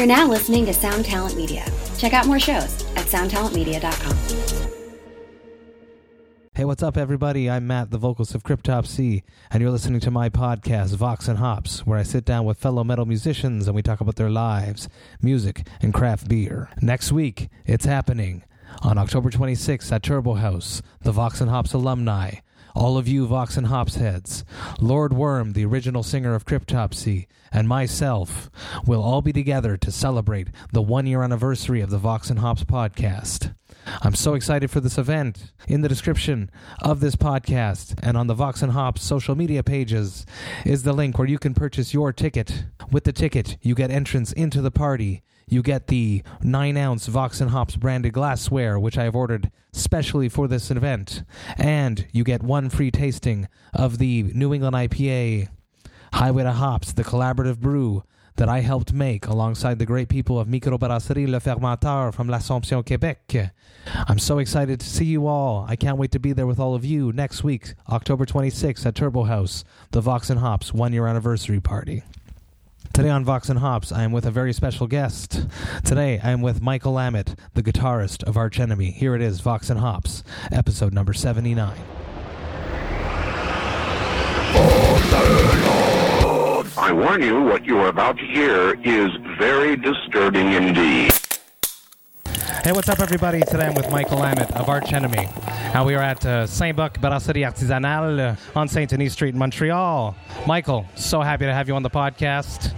[0.00, 1.62] You're now listening to Sound Talent Media.
[1.98, 4.16] Check out more shows at soundtalentmedia.com.
[6.54, 7.50] Hey, what's up, everybody?
[7.50, 11.84] I'm Matt, the vocalist of Cryptopsy, and you're listening to my podcast, Vox and Hops,
[11.86, 14.88] where I sit down with fellow metal musicians and we talk about their lives,
[15.20, 16.70] music, and craft beer.
[16.80, 18.42] Next week, it's happening
[18.80, 22.36] on October 26th at Turbo Haüs, the Vox and Hops alumni.
[22.74, 24.44] All of you Vox and Hops heads,
[24.80, 28.50] Lord Worm, the original singer of Cryptopsy, and myself
[28.86, 32.64] will all be together to celebrate the one year anniversary of the Vox and Hops
[32.64, 33.54] podcast.
[34.02, 35.52] I'm so excited for this event.
[35.66, 40.26] In the description of this podcast and on the Vox and Hops social media pages
[40.64, 42.64] is the link where you can purchase your ticket.
[42.92, 45.22] With the ticket, you get entrance into the party.
[45.50, 50.28] You get the 9 ounce Vox and Hops branded glassware, which I have ordered specially
[50.28, 51.24] for this event.
[51.58, 55.48] And you get one free tasting of the New England IPA
[56.14, 58.04] Highway to Hops, the collaborative brew
[58.36, 63.52] that I helped make alongside the great people of Microbrasserie Le Fermentor from L'Assomption, Quebec.
[64.06, 65.66] I'm so excited to see you all.
[65.68, 68.94] I can't wait to be there with all of you next week, October 26th at
[68.94, 72.04] Turbo Haüs, the Vox and Hops one year anniversary party.
[72.92, 75.46] Today on Vox and Hops, I am with a very special guest.
[75.84, 78.90] Today, I am with Michael Amott, the guitarist of Arch Enemy.
[78.90, 81.78] Here it is, Vox and Hops, episode number 79.
[86.76, 91.19] I warn you, what you are about to hear is very disturbing indeed.
[92.62, 93.40] Hey, what's up, everybody?
[93.40, 95.26] Today I'm with Michael Amott of Arch Enemy.
[95.72, 100.14] Now we are at uh, Saint-Bock Brasserie Artisanale uh, on Saint Denis Street in Montreal.
[100.46, 102.74] Michael, so happy to have you on the podcast.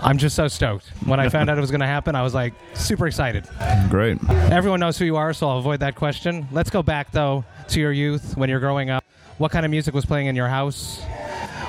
[0.00, 0.86] I'm just so stoked.
[1.04, 3.46] When I found out it was going to happen, I was like super excited.
[3.90, 4.16] Great.
[4.30, 6.48] Everyone knows who you are, so I'll avoid that question.
[6.50, 9.04] Let's go back, though, to your youth when you're growing up.
[9.36, 11.02] What kind of music was playing in your house?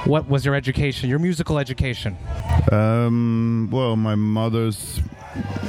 [0.06, 2.18] What was your education, your musical education?
[2.72, 5.02] Um, well, my mother's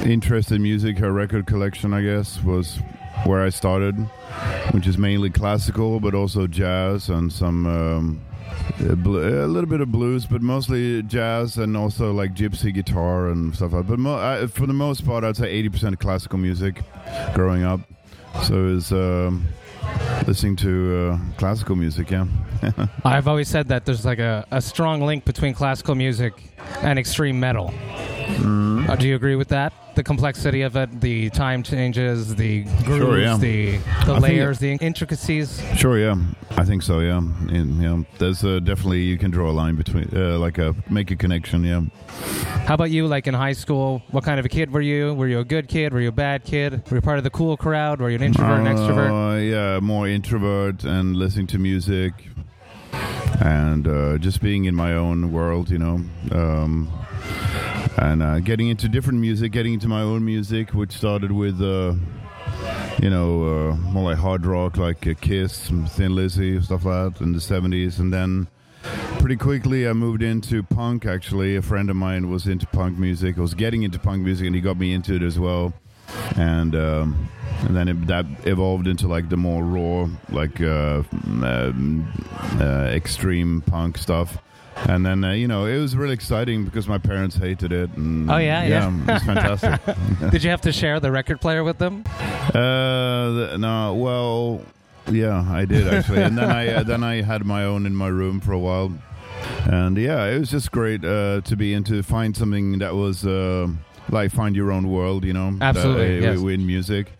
[0.05, 2.79] interest in music, her record collection, I guess, was
[3.25, 3.95] where I started,
[4.71, 7.65] which is mainly classical, but also jazz and some.
[7.65, 8.21] Um,
[8.79, 13.55] a, a little bit of blues, but mostly jazz and also like gypsy guitar and
[13.55, 13.89] stuff like that.
[13.89, 16.81] But mo- I, for the most part, I'd say 80% classical music
[17.33, 17.81] growing up.
[18.43, 19.47] So was um,
[20.27, 22.25] listening to uh, classical music, yeah.
[23.05, 26.50] I've always said that there's like a, a strong link between classical music
[26.81, 27.73] and extreme metal.
[28.43, 29.73] Uh, do you agree with that?
[29.95, 33.37] The complexity of it, the time changes, the grooves, Sure, yeah.
[33.37, 35.61] the the I layers, the intricacies.
[35.75, 36.15] Sure, yeah,
[36.51, 36.99] I think so.
[37.01, 40.57] Yeah, and, you know, there's uh, definitely you can draw a line between, uh, like
[40.59, 41.65] a make a connection.
[41.65, 41.81] Yeah,
[42.65, 43.05] How about you?
[43.07, 45.13] Like in high school, what kind of a kid were you?
[45.13, 45.91] Were you a good kid?
[45.91, 46.89] Were you a bad kid?
[46.89, 47.99] Were you part of the cool crowd?
[47.99, 49.11] Were you an introvert, an extrovert?
[49.11, 52.13] Uh, yeah, more introvert and listening to music,
[53.39, 56.91] and uh, just being in my own world, you know, um,
[57.97, 61.61] and uh, getting into different music, getting into my own music, which started with.
[61.61, 61.93] Uh,
[63.01, 67.23] you know, uh, more like hard rock, like uh, Kiss, Thin Lizzy, stuff like that
[67.23, 67.97] in the 70s.
[67.97, 68.47] And then
[69.19, 71.55] pretty quickly I moved into punk, actually.
[71.55, 74.55] A friend of mine was into punk music, i was getting into punk music, and
[74.55, 75.73] he got me into it as well.
[76.35, 77.29] And um,
[77.61, 82.11] and then it, that evolved into like the more raw, like uh, um,
[82.59, 84.37] uh, extreme punk stuff.
[84.87, 87.89] And then uh, you know it was really exciting because my parents hated it.
[87.97, 88.87] And, Oh, yeah, yeah.
[88.89, 89.95] it was fantastic.
[90.31, 92.03] Did you have to share the record player with them?
[92.53, 94.61] Uh, th- no, well,
[95.11, 98.07] yeah, I did actually, and then I uh, then I had my own in my
[98.07, 98.91] room for a while,
[99.65, 103.67] and yeah, it was just great uh, to be into find something that was uh,
[104.09, 106.39] like find your own world, you know, Absolutely, uh, yes.
[106.41, 107.11] in music.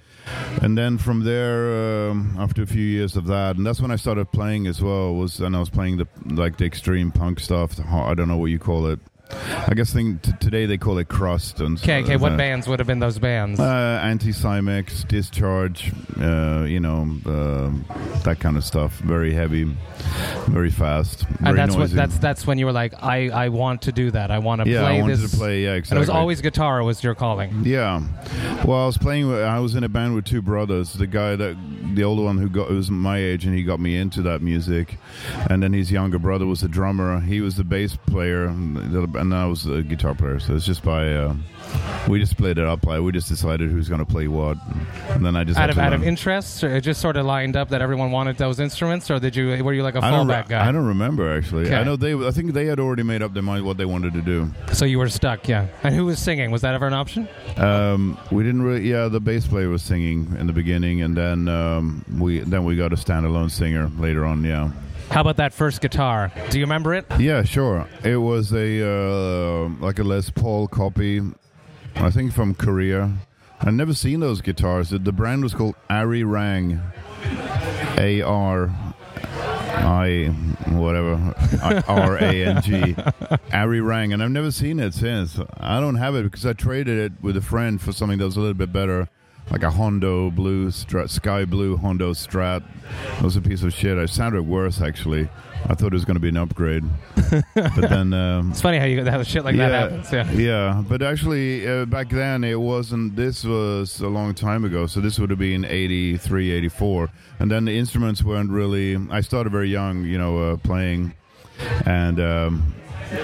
[0.61, 3.95] And then from there, um, after a few years of that, and that's when I
[3.95, 5.15] started playing as well.
[5.15, 7.79] Was and I was playing the like the extreme punk stuff.
[7.79, 8.99] I don't know what you call it.
[9.67, 12.17] I guess think t- today they call it crust and Okay, okay.
[12.17, 13.59] What uh, bands would have been those bands?
[13.59, 17.85] uh, Anti Cimex, discharge, uh, you know, um
[18.23, 18.93] that kind of stuff.
[18.99, 19.63] Very heavy,
[20.47, 23.81] very fast, very and that's What, that's that's when you were like, I, I want
[23.83, 24.31] to do that.
[24.31, 25.31] I want to yeah, play I wanted this.
[25.31, 25.63] to play.
[25.63, 25.97] Yeah, And exactly.
[25.97, 27.63] it was always guitar was your calling.
[27.65, 28.01] Yeah.
[28.65, 29.27] Well, I was playing.
[29.29, 30.93] With, I was in a band with two brothers.
[30.93, 31.57] The guy that
[31.95, 34.41] the older one who got who was my age, and he got me into that
[34.41, 34.97] music.
[35.49, 37.19] And then his younger brother was the drummer.
[37.21, 40.39] He was the bass player, the- and I was a guitar player.
[40.39, 41.35] So it's just by uh,
[42.09, 42.85] we just played it up.
[42.85, 44.57] Like we just decided who's going to play what,
[45.09, 47.55] and then I just Out of out of interest, or it just sort of lined
[47.55, 50.27] up that everyone wanted those instruments, or did you were you like a I don't,
[50.27, 50.67] fallback re- guy?
[50.67, 51.65] I don't remember actually.
[51.65, 51.75] Okay.
[51.75, 52.13] I know they.
[52.13, 54.49] I think they had already made up their mind what they wanted to do.
[54.73, 55.67] So you were stuck, yeah.
[55.83, 56.51] And who was singing?
[56.51, 57.29] Was that ever an option?
[57.57, 58.89] Um, we didn't really.
[58.89, 62.75] Yeah, the bass player was singing in the beginning, and then um, we then we
[62.75, 64.43] got a standalone singer later on.
[64.43, 64.71] Yeah.
[65.11, 66.31] How about that first guitar?
[66.49, 67.05] Do you remember it?
[67.19, 67.85] Yeah, sure.
[68.03, 71.21] It was a uh, like a Les Paul copy
[71.95, 73.11] I think from Korea.
[73.59, 74.89] I've never seen those guitars.
[74.89, 76.81] The, the brand was called Arirang.
[77.97, 78.73] A R
[79.73, 80.27] I
[80.69, 81.35] whatever
[81.87, 82.71] R A N G
[83.51, 85.39] Arirang, and I've never seen it since.
[85.57, 88.37] I don't have it because I traded it with a friend for something that was
[88.37, 89.09] a little bit better,
[89.51, 92.63] like a Hondo blue strat, sky blue Hondo Strat.
[93.15, 93.97] That was a piece of shit.
[93.97, 95.29] I sounded worse actually.
[95.67, 96.83] I thought it was going to be an upgrade,
[97.53, 100.11] but then um, It's funny how you how shit like that happens.
[100.11, 100.31] Yeah.
[100.31, 103.15] yeah, but actually, uh, back then it wasn't.
[103.15, 107.09] This was a long time ago, so this would have been 83, 84.
[107.39, 108.97] And then the instruments weren't really.
[109.11, 111.13] I started very young, you know, uh, playing.
[111.85, 112.19] And.
[112.19, 112.73] Um,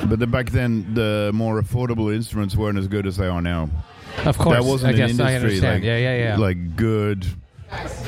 [0.10, 3.70] but the, back then, the more affordable instruments weren't as good as they are now.
[4.26, 4.56] Of course.
[4.58, 5.26] that wasn't I guess an industry.
[5.26, 5.74] I understand.
[5.76, 6.38] Like, yeah, yeah, yeah.
[6.38, 7.26] Like good,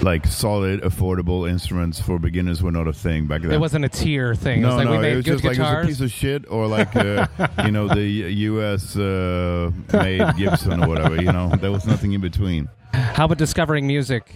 [0.02, 3.52] like solid, affordable instruments for beginners were not a thing back then.
[3.52, 4.60] it wasn't a tier thing.
[4.60, 5.88] it No, was like no, we made it was good just like it was a
[5.88, 7.28] piece of shit, or like uh,
[7.66, 8.96] you know the U.S.
[8.98, 11.16] Uh, made Gibson or whatever.
[11.22, 12.70] You know, there was nothing in between.
[12.94, 14.34] How about discovering music?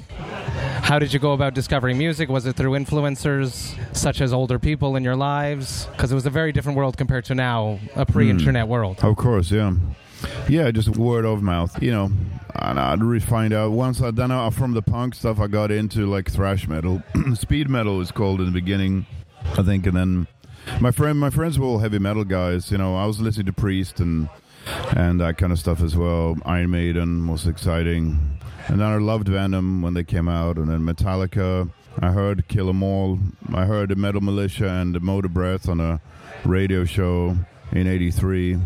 [0.83, 2.27] How did you go about discovering music?
[2.29, 5.85] Was it through influencers such as older people in your lives?
[5.91, 8.99] Because it was a very different world compared to now, a pre-internet world.
[9.01, 9.73] Of course, yeah,
[10.47, 11.81] yeah, just word of mouth.
[11.81, 12.11] You know,
[12.55, 15.71] and I'd really find out once I then uh, from the punk stuff, I got
[15.71, 17.03] into like thrash metal,
[17.35, 19.05] speed metal was called in the beginning,
[19.57, 20.27] I think, and then
[20.79, 22.71] my friend, my friends were all heavy metal guys.
[22.71, 24.29] You know, I was listening to Priest and
[24.95, 26.37] and that kind of stuff as well.
[26.45, 30.81] Iron Maiden was exciting, and then I loved Venom when they came out, and then
[30.81, 31.69] Metallica.
[31.99, 33.19] I heard Kill 'Em All.
[33.53, 36.01] I heard the Metal Militia and the Motorbreath on a
[36.43, 37.37] radio show
[37.71, 38.57] in '83,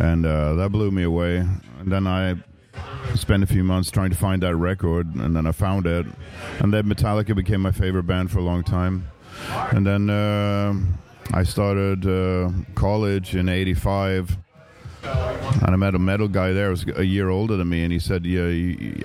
[0.00, 1.36] and uh, that blew me away.
[1.36, 2.36] And then I
[3.14, 6.06] spent a few months trying to find that record, and then I found it.
[6.60, 9.08] And then Metallica became my favorite band for a long time.
[9.70, 10.74] And then uh,
[11.32, 14.38] I started uh, college in '85
[15.04, 16.66] and I met a metal guy there.
[16.66, 18.44] He was a year older than me, and he said, "Yeah,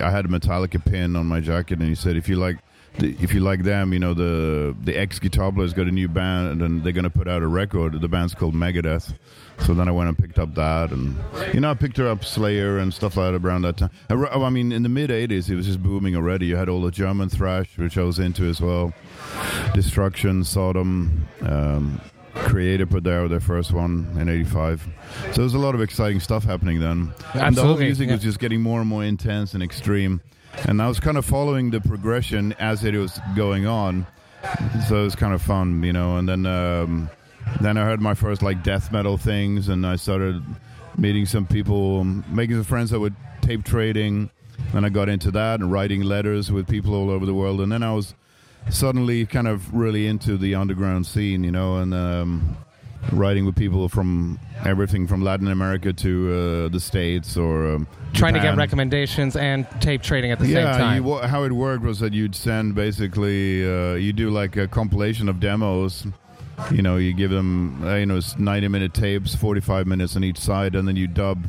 [0.06, 2.58] I had a Metallica pin on my jacket." And he said, "If you like,
[2.98, 6.62] if you like them, you know the the ex guitar player's got a new band,
[6.62, 8.00] and they're gonna put out a record.
[8.00, 9.14] The band's called Megadeth."
[9.60, 11.16] So then I went and picked up that, and
[11.52, 13.90] you know I picked her up Slayer and stuff like that around that time.
[14.08, 16.46] I, I mean, in the mid '80s, it was just booming already.
[16.46, 18.92] You had all the German thrash, which I was into as well.
[19.74, 21.28] Destruction, Sodom.
[21.42, 22.00] Um,
[22.34, 24.86] Kreator put out their first one in '85,
[25.26, 27.12] so there was a lot of exciting stuff happening then.
[27.34, 28.14] And the whole music yeah.
[28.14, 30.20] was just getting more and more intense and extreme.
[30.64, 34.06] And I was kind of following the progression as it was going on,
[34.88, 36.16] so it was kind of fun, you know.
[36.16, 37.10] And then um,
[37.60, 40.42] then I heard my first like death metal things, and I started
[40.96, 44.30] meeting some people, um, making some friends that were tape trading.
[44.72, 47.70] Then I got into that and writing letters with people all over the world, and
[47.70, 48.14] then I was
[48.70, 52.56] suddenly kind of really into the underground scene, you know, and um,
[53.12, 56.32] writing with people from everything from Latin America to
[56.66, 60.72] uh, the States or um, Trying to get recommendations and tape trading at the yeah,
[60.72, 61.04] same time.
[61.04, 65.28] You, how it worked was that you'd send basically, uh, you do like a compilation
[65.28, 66.06] of demos.
[66.72, 70.24] You know, you give them, uh, you know, it's 90 minute tapes, 45 minutes on
[70.24, 71.44] each side, and then you dub.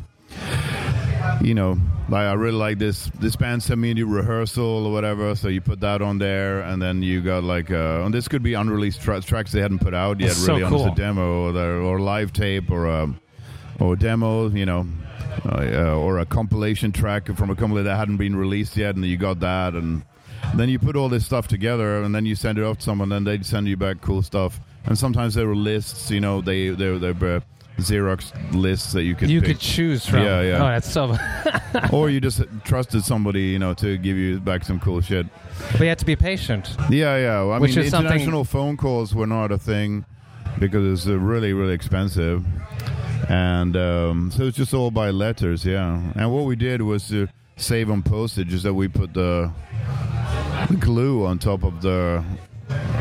[1.42, 1.78] You know,
[2.08, 3.10] like I really like this.
[3.18, 6.60] This band sent me a new rehearsal or whatever, so you put that on there,
[6.60, 9.80] and then you got like, uh, and this could be unreleased tra- tracks they hadn't
[9.80, 13.20] put out yet, That's so really, on a demo or, or live tape or um,
[13.78, 14.86] or demo, you know,
[15.46, 19.16] uh, or a compilation track from a company that hadn't been released yet, and you
[19.16, 20.02] got that, and
[20.54, 23.12] then you put all this stuff together, and then you send it off to someone,
[23.12, 24.60] and they'd send you back cool stuff.
[24.86, 27.42] And sometimes there were lists, you know, they they they were
[27.78, 29.48] Xerox lists that you could you pick.
[29.50, 30.20] could choose from.
[30.22, 30.56] Yeah, yeah.
[30.62, 31.16] Oh, that's so.
[31.92, 35.26] or you just trusted somebody, you know, to give you back some cool shit.
[35.72, 36.76] but you had to be patient.
[36.90, 37.40] Yeah, yeah.
[37.54, 40.04] I Which mean, is something- international phone calls were not a thing
[40.58, 42.44] because it's uh, really, really expensive,
[43.28, 45.64] and um, so it's just all by letters.
[45.64, 49.50] Yeah, and what we did was to save on postage, is that we put the
[50.78, 52.22] glue on top of the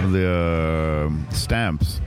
[0.08, 2.02] the uh, stamps.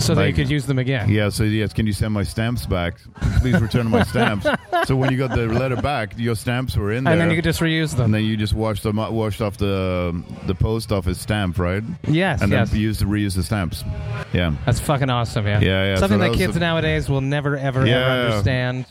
[0.00, 1.08] So that you could use them again.
[1.08, 2.94] Yeah, so yes, can you send my stamps back?
[3.40, 4.46] Please return my stamps.
[4.86, 7.12] So when you got the letter back, your stamps were in there.
[7.12, 8.06] And then you could just reuse them.
[8.06, 11.82] and then you just washed them, washed off the the post office stamp, right?
[12.08, 12.70] yes, and yes.
[12.70, 13.84] then use the reuse the stamps.
[14.32, 15.60] Yeah, That's fucking awesome, yeah.
[15.60, 17.96] Yeah, yeah, Something so that that kids nowadays will never, ever, Yeah.
[17.96, 18.86] ever understand.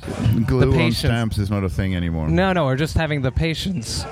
[0.45, 2.27] glue on stamps is not a thing anymore.
[2.29, 4.05] No, no, or just having the patience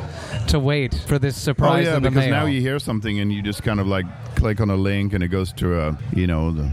[0.48, 2.32] to wait for this Oh surprise yeah, in the because mail.
[2.40, 5.24] now you hear something and you just kind of like click on a link and
[5.24, 6.70] it goes to a you know the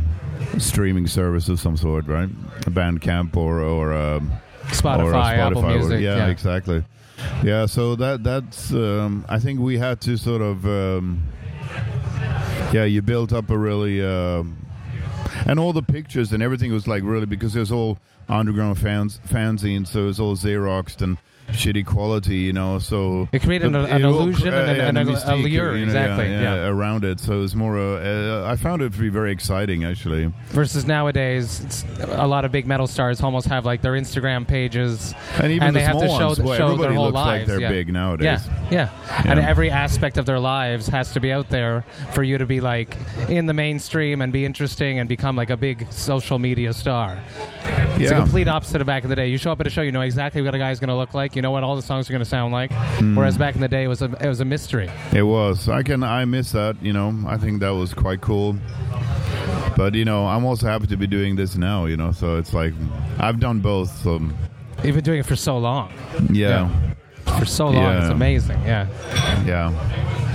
[0.59, 2.29] streaming service of some sort, right?
[2.67, 4.33] A Bandcamp or or um,
[4.69, 6.01] Spotify, or Spotify Apple or- Music.
[6.01, 6.27] yeah, yeah.
[6.29, 6.85] exactly.
[7.43, 11.23] Yeah, so that that's um, I think we had to sort of um,
[12.73, 14.59] yeah, you built up a really um
[15.47, 19.21] and all the pictures and everything was like really because it was all underground fans
[19.29, 21.19] fanzines, so it was all xeroxed and
[21.53, 22.79] shitty quality, you know.
[22.79, 25.45] So It created an- an all illusion cr- and an- yeah, and a a- mystique,
[25.45, 26.67] allure, you know, exactly, yeah.
[26.67, 27.21] around it.
[27.21, 27.79] So it's more.
[27.79, 30.33] Uh, uh, I found it to be very exciting, actually.
[30.49, 35.15] Versus nowadays, it's, a lot of big metal stars almost have like their Instagram pages,
[35.41, 37.41] And even they the have to show, ones, well, show their everybody whole looks lives.
[37.41, 37.69] like they're yeah.
[37.69, 38.25] big nowadays.
[38.71, 42.39] Yeah, yeah, and every aspect of their lives has to be out there for you
[42.39, 42.97] to be like
[43.29, 47.19] in the mainstream and be interesting and become like a big social media star.
[47.97, 49.29] It's a complete opposite of back in the day.
[49.29, 51.15] You show up at a show, you know exactly what a guy's going to look
[51.15, 51.34] like.
[51.37, 52.73] You know what all the songs are going to sound like.
[52.73, 53.17] Hmm.
[53.17, 54.91] Whereas back in the day, it was a it was a mystery.
[55.13, 55.69] It was.
[55.69, 56.03] I can.
[56.03, 56.83] I miss that.
[56.83, 57.15] You know.
[57.27, 58.57] I think that was quite cool.
[59.77, 61.87] But you know, I'm also happy to be doing this now.
[61.87, 62.73] You know, so it's like
[63.19, 63.91] I've done both.
[64.03, 64.21] So
[64.83, 65.93] You've been doing it for so long,
[66.31, 66.69] yeah,
[67.39, 67.77] for so long.
[67.77, 68.03] Yeah.
[68.03, 68.61] It's amazing.
[68.65, 68.87] Yeah.
[69.47, 69.71] yeah.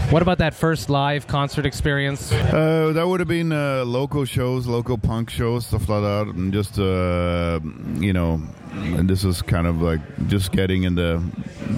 [0.10, 2.32] What about that first live concert experience?
[2.32, 6.52] Uh, that would have been uh, local shows, local punk shows, stuff like that, and
[6.52, 7.60] just uh,
[8.00, 8.42] you know,
[8.80, 11.22] and this was kind of like just getting in the.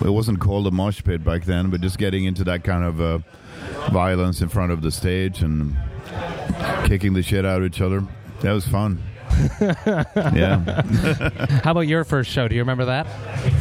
[0.04, 3.02] It wasn't called a mosh pit back then, but just getting into that kind of
[3.02, 3.20] uh,
[3.92, 5.76] violence in front of the stage and
[6.86, 8.06] kicking the shit out of each other.
[8.42, 9.02] That was fun.
[9.62, 10.82] yeah,
[11.64, 12.48] How about your first show?
[12.48, 13.08] Do you remember that?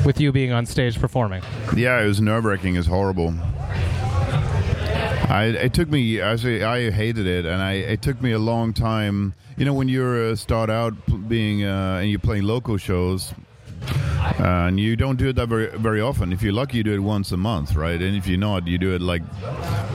[0.05, 1.43] With you being on stage performing.
[1.77, 2.77] yeah, it was nerve wracking.
[2.77, 3.35] It's horrible.
[5.31, 8.73] I, it took me actually I hated it and I it took me a long
[8.73, 10.93] time you know when you're uh, start out
[11.31, 13.33] being uh, and you're playing local shows
[14.39, 16.93] uh, and you don't do it that very very often if you're lucky you do
[16.93, 19.23] it once a month right and if you're not you do it like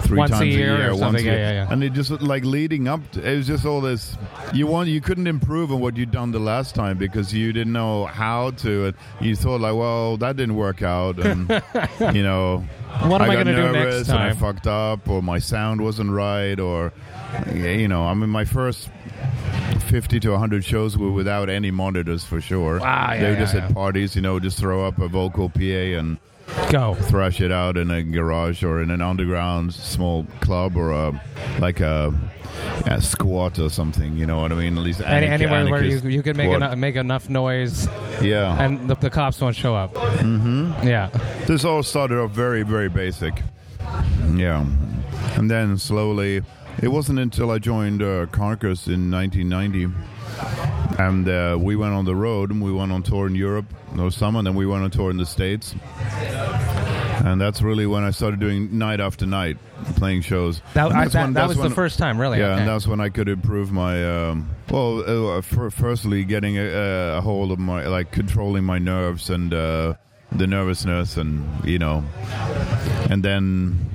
[0.01, 1.45] three Once a times year or once something, a yeah, year.
[1.45, 1.71] yeah, yeah.
[1.71, 4.17] and it just like leading up to, it was just all this
[4.53, 7.73] you want you couldn't improve on what you'd done the last time because you didn't
[7.73, 11.49] know how to and you thought like well that didn't work out and
[12.15, 12.63] you know
[13.11, 15.81] What am I, got going to do next and I fucked up, or my sound
[15.81, 16.93] wasn't right, or
[17.53, 18.89] you know, I mean, my first
[19.85, 22.79] fifty to hundred shows were without any monitors for sure.
[22.79, 23.65] Wow, yeah, they were yeah, just yeah.
[23.65, 26.17] at parties, you know, just throw up a vocal PA and
[26.69, 26.95] Go.
[26.95, 31.21] thrash it out in a garage or in an underground small club or a
[31.59, 32.13] like a,
[32.85, 34.15] a squat or something.
[34.15, 34.77] You know what I mean?
[34.77, 37.87] At least Any, anywhere where you, you can make make enough noise
[38.21, 38.61] yeah.
[38.63, 39.93] and the, the cops won't show up.
[39.93, 40.87] Mm-hmm.
[40.87, 41.09] Yeah.
[41.47, 43.41] This all started off very, very basic.
[44.35, 44.65] Yeah.
[45.35, 46.43] And then slowly,
[46.81, 49.87] it wasn't until I joined uh, Carcass in 1990.
[51.01, 53.65] And uh, we went on the road and we went on tour in Europe
[53.95, 55.73] those summer, and then we went on tour in the States.
[57.25, 59.57] And that's really when I started doing night after night,
[59.95, 60.61] playing shows.
[60.73, 62.39] That, I, that, when- that was the first time, really.
[62.39, 62.59] yeah, Okay.
[62.61, 64.27] and that's when I could improve my.
[64.29, 69.29] Um, well, uh, fir- firstly, getting a, a hold of my like controlling my nerves
[69.29, 69.93] and uh,
[70.33, 72.03] the nervousness, and you know,
[73.09, 73.89] and then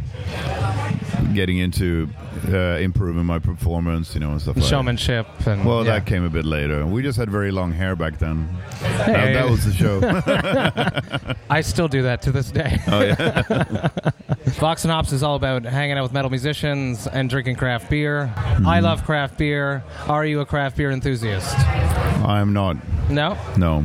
[1.35, 2.09] getting into
[2.49, 4.71] uh, improving my performance, you know, and stuff like that.
[4.71, 5.93] showmanship and Well, yeah.
[5.99, 6.87] that came a bit later.
[6.87, 8.49] We just had very long hair back then.
[8.81, 11.35] Hey, that, that was the show.
[11.51, 12.79] I still do that to this day.
[12.89, 13.89] oh yeah.
[14.59, 18.33] Vox and Hops is all about hanging out with metal musicians and drinking craft beer.
[18.35, 18.67] Mm-hmm.
[18.67, 19.83] I love craft beer.
[20.07, 21.57] Are you a craft beer enthusiast?
[21.59, 22.77] I'm not.
[23.11, 23.37] No.
[23.57, 23.81] No.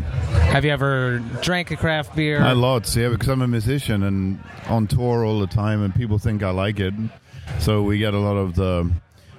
[0.52, 2.42] Have you ever drank a craft beer?
[2.42, 6.18] I lots, yeah, because I'm a musician and on tour all the time, and people
[6.20, 6.94] think I like it.
[7.60, 8.92] So we get a lot of the,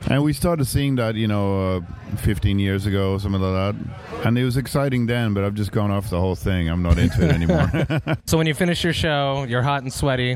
[0.09, 4.39] and we started seeing that, you know, uh, 15 years ago, something like that, and
[4.39, 5.35] it was exciting then.
[5.35, 6.69] But I've just gone off the whole thing.
[6.69, 8.17] I'm not into it anymore.
[8.27, 10.35] so when you finish your show, you're hot and sweaty.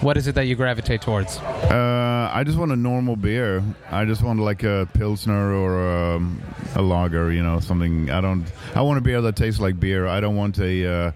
[0.00, 1.38] What is it that you gravitate towards?
[1.38, 3.62] uh, I just want a normal beer.
[3.90, 6.40] I just want like a pilsner or um,
[6.76, 8.10] a lager, you know, something.
[8.10, 8.46] I don't.
[8.74, 10.06] I want a beer that tastes like beer.
[10.06, 10.86] I don't want a.
[10.86, 11.12] Uh,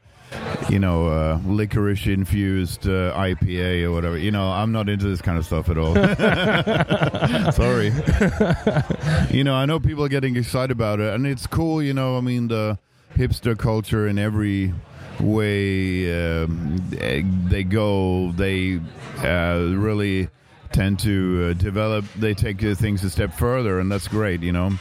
[0.68, 4.16] you know, uh, licorice infused uh, IPA or whatever.
[4.16, 5.94] You know, I'm not into this kind of stuff at all.
[7.52, 7.92] Sorry.
[9.36, 11.82] you know, I know people are getting excited about it, and it's cool.
[11.82, 12.78] You know, I mean, the
[13.16, 14.72] hipster culture in every
[15.20, 18.80] way um, eh, they go, they
[19.18, 20.28] uh, really
[20.72, 22.04] tend to uh, develop.
[22.16, 24.42] They take things a step further, and that's great.
[24.42, 24.72] You know,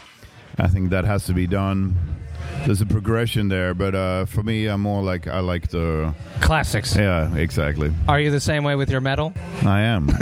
[0.57, 2.20] I think that has to be done.
[2.65, 6.95] There's a progression there, but uh, for me, I'm more like I like the Classics.
[6.95, 7.91] yeah, exactly.
[8.07, 9.33] Are you the same way with your metal?
[9.63, 10.07] I am.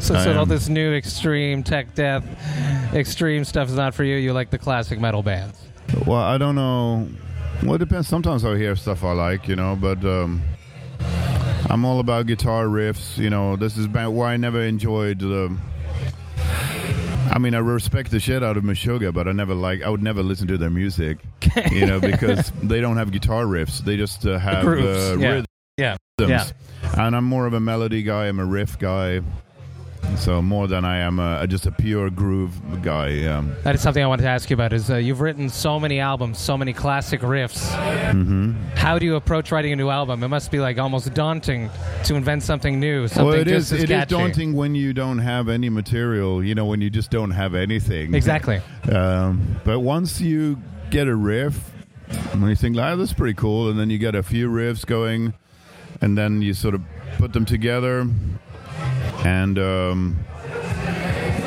[0.00, 2.24] So, I so all this new extreme tech death,
[2.94, 4.16] extreme stuff is not for you.
[4.16, 5.60] You like the classic metal bands.
[6.06, 7.08] well, I don't know.
[7.62, 8.06] Well, it depends.
[8.08, 10.42] Sometimes I hear stuff I like, you know, but um,
[11.68, 13.18] I'm all about guitar riffs.
[13.18, 15.56] You know, this is why I never enjoyed the.
[17.30, 19.82] I mean, I respect the shit out of Meshuggah, but I never like.
[19.82, 21.18] I would never listen to their music,
[21.70, 23.78] you know, because they don't have guitar riffs.
[23.78, 25.28] They just uh, have grooves, uh, yeah.
[25.28, 25.48] rhythms.
[26.18, 26.46] Yeah.
[26.96, 28.26] And I'm more of a melody guy.
[28.26, 29.20] I'm a riff guy.
[30.16, 32.52] So more than I am a, just a pure groove
[32.82, 33.08] guy.
[33.08, 33.44] Yeah.
[33.62, 34.72] That is something I wanted to ask you about.
[34.72, 37.68] Is uh, you've written so many albums, so many classic riffs.
[38.12, 40.22] hmm How do you approach writing a new album?
[40.22, 41.70] It must be like almost daunting
[42.04, 43.84] to invent something new, something Well, it just is.
[43.84, 46.42] It is daunting when you don't have any material.
[46.42, 48.14] You know, when you just don't have anything.
[48.14, 48.60] Exactly.
[48.88, 50.56] Um, but once you
[50.88, 51.72] get a riff,
[52.32, 55.34] when you think, "Ah, that's pretty cool," and then you get a few riffs going,
[56.00, 56.80] and then you sort of
[57.18, 58.06] put them together,
[59.24, 60.24] and um,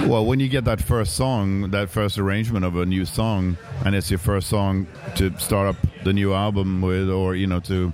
[0.07, 3.95] well, when you get that first song, that first arrangement of a new song, and
[3.95, 7.93] it's your first song to start up the new album with, or you know, to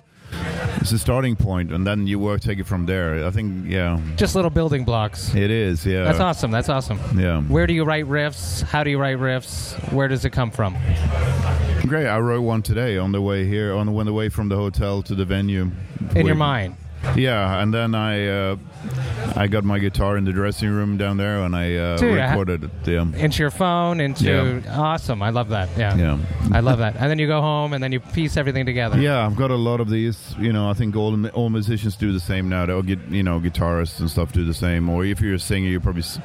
[0.81, 3.25] it's a starting point, and then you work take it from there.
[3.25, 5.34] I think, yeah, Just little building blocks.
[5.36, 5.86] it is.
[5.86, 6.51] Yeah, That's awesome.
[6.51, 7.00] That's awesome.
[7.17, 7.41] Yeah.
[7.41, 8.62] Where do you write riffs?
[8.62, 9.75] How do you write riffs?
[9.91, 10.75] Where does it come from?
[11.88, 12.07] Great.
[12.07, 14.55] I wrote one today on the way here, on the, on the way from the
[14.55, 15.72] hotel to the venue.
[16.15, 16.75] In your mind.
[17.15, 18.55] Yeah, and then I uh,
[19.36, 22.63] I got my guitar in the dressing room down there, and I uh, Dude, recorded
[22.63, 22.72] it.
[22.86, 25.22] Yeah, Into your phone, into awesome.
[25.22, 25.69] I love that.
[25.77, 25.96] Yeah.
[25.96, 26.17] yeah,
[26.53, 26.96] I love that.
[26.96, 29.00] And then you go home and then you piece everything together.
[29.00, 29.25] yeah.
[29.25, 30.34] I've got a lot of these.
[30.39, 32.65] You know, I think all all musicians do the same now.
[32.65, 34.89] They'll get you know guitarists and stuff do the same.
[34.89, 36.01] Or if you're a singer, you probably.
[36.03, 36.19] S-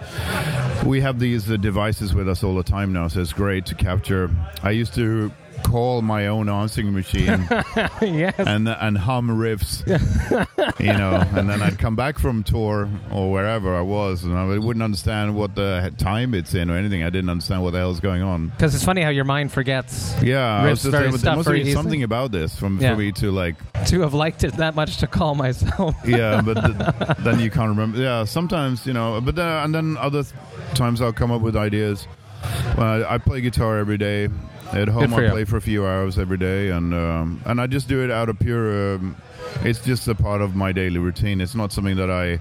[0.84, 3.74] we have these uh, devices with us all the time now, so it's great to
[3.74, 4.30] capture.
[4.62, 5.30] I used to
[5.64, 7.26] call my own answering machine
[8.02, 8.34] yes.
[8.38, 9.82] and and hum riffs,
[10.80, 14.58] you know, and then I'd come back from tour or wherever I was, and I
[14.58, 17.02] wouldn't understand what the time it's in or anything.
[17.02, 18.48] I didn't understand what the hell's going on.
[18.48, 21.36] Because it's funny how your mind forgets Yeah, I was Riffs just very saying, there
[21.36, 22.94] must be something about this from Yeah.
[22.94, 25.94] for me to like, to have liked it that much to call myself.
[26.06, 27.98] yeah, but th- then you can't remember.
[27.98, 30.34] Yeah, sometimes you know, but then and then other th-
[30.74, 32.06] times I'll come up with ideas.
[32.76, 34.28] Well, I play guitar every day.
[34.72, 35.30] At home, I you.
[35.30, 38.28] play for a few hours every day, and um, and I just do it out
[38.28, 38.94] of pure.
[38.94, 39.16] Um,
[39.62, 41.40] it's just a part of my daily routine.
[41.40, 42.40] It's not something that I.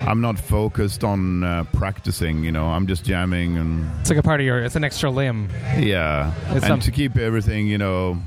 [0.00, 2.44] I'm not focused on uh, practicing.
[2.44, 4.60] You know, I'm just jamming and It's like a part of your.
[4.60, 5.48] It's an extra limb.
[5.76, 8.18] yeah, It's and to keep everything, you know,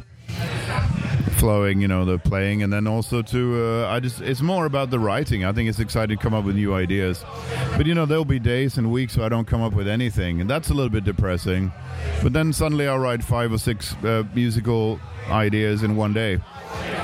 [1.41, 4.91] flowing, you know, the playing, and then also to, uh, I just, it's more about
[4.91, 5.43] the writing.
[5.43, 7.25] I think it's exciting to come up with new ideas,
[7.75, 10.39] but you know, there'll be days and weeks where I don't come up with anything,
[10.39, 11.71] and that's a little bit depressing.
[12.21, 14.99] But then suddenly I'll write five or six uh, musical
[15.30, 16.38] ideas in one day,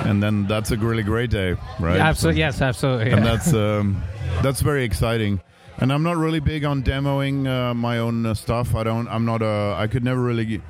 [0.05, 1.99] and then that's a really great day, right?
[1.99, 2.39] Absolutely.
[2.39, 2.61] Yes.
[2.61, 3.11] Absolutely.
[3.11, 4.03] and that's um,
[4.43, 5.41] that's very exciting.
[5.79, 8.73] And I'm not really big on demoing uh, my own uh, stuff.
[8.73, 9.07] I don't.
[9.09, 9.75] I'm not a.
[9.77, 10.61] I could never really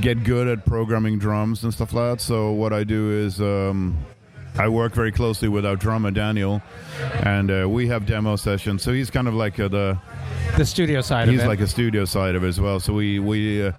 [0.00, 2.20] get, good at programming drums and stuff like that.
[2.20, 3.98] So what I do is um,
[4.56, 6.62] I work very closely with our drummer Daniel,
[7.24, 8.82] and uh, we have demo sessions.
[8.82, 9.98] So he's kind of like uh, the
[10.56, 11.42] the studio side he's of it.
[11.42, 12.78] He's like a studio side of it as well.
[12.78, 13.72] So we we uh,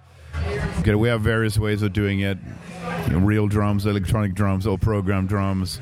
[0.82, 2.36] get, we have various ways of doing it.
[3.06, 5.80] You know, real drums, electronic drums, or program drums,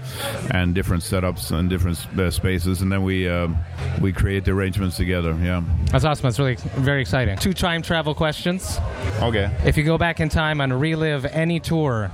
[0.50, 3.56] and different setups and different uh, spaces, and then we um,
[4.00, 5.36] we create the arrangements together.
[5.42, 5.62] Yeah.
[5.86, 6.24] That's awesome.
[6.24, 7.36] That's really very exciting.
[7.38, 8.78] Two time travel questions.
[9.20, 9.54] Okay.
[9.64, 12.10] If you go back in time and relive any tour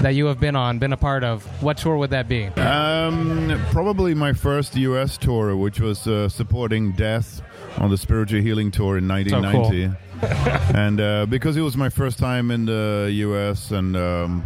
[0.00, 2.46] that you have been on, been a part of, what tour would that be?
[2.46, 5.18] Um, probably my first U.S.
[5.18, 7.42] tour, which was uh, supporting Death
[7.78, 9.96] on the Spiritual Healing Tour in 1990.
[10.76, 14.44] and uh, because it was my first time in the U.S., and um,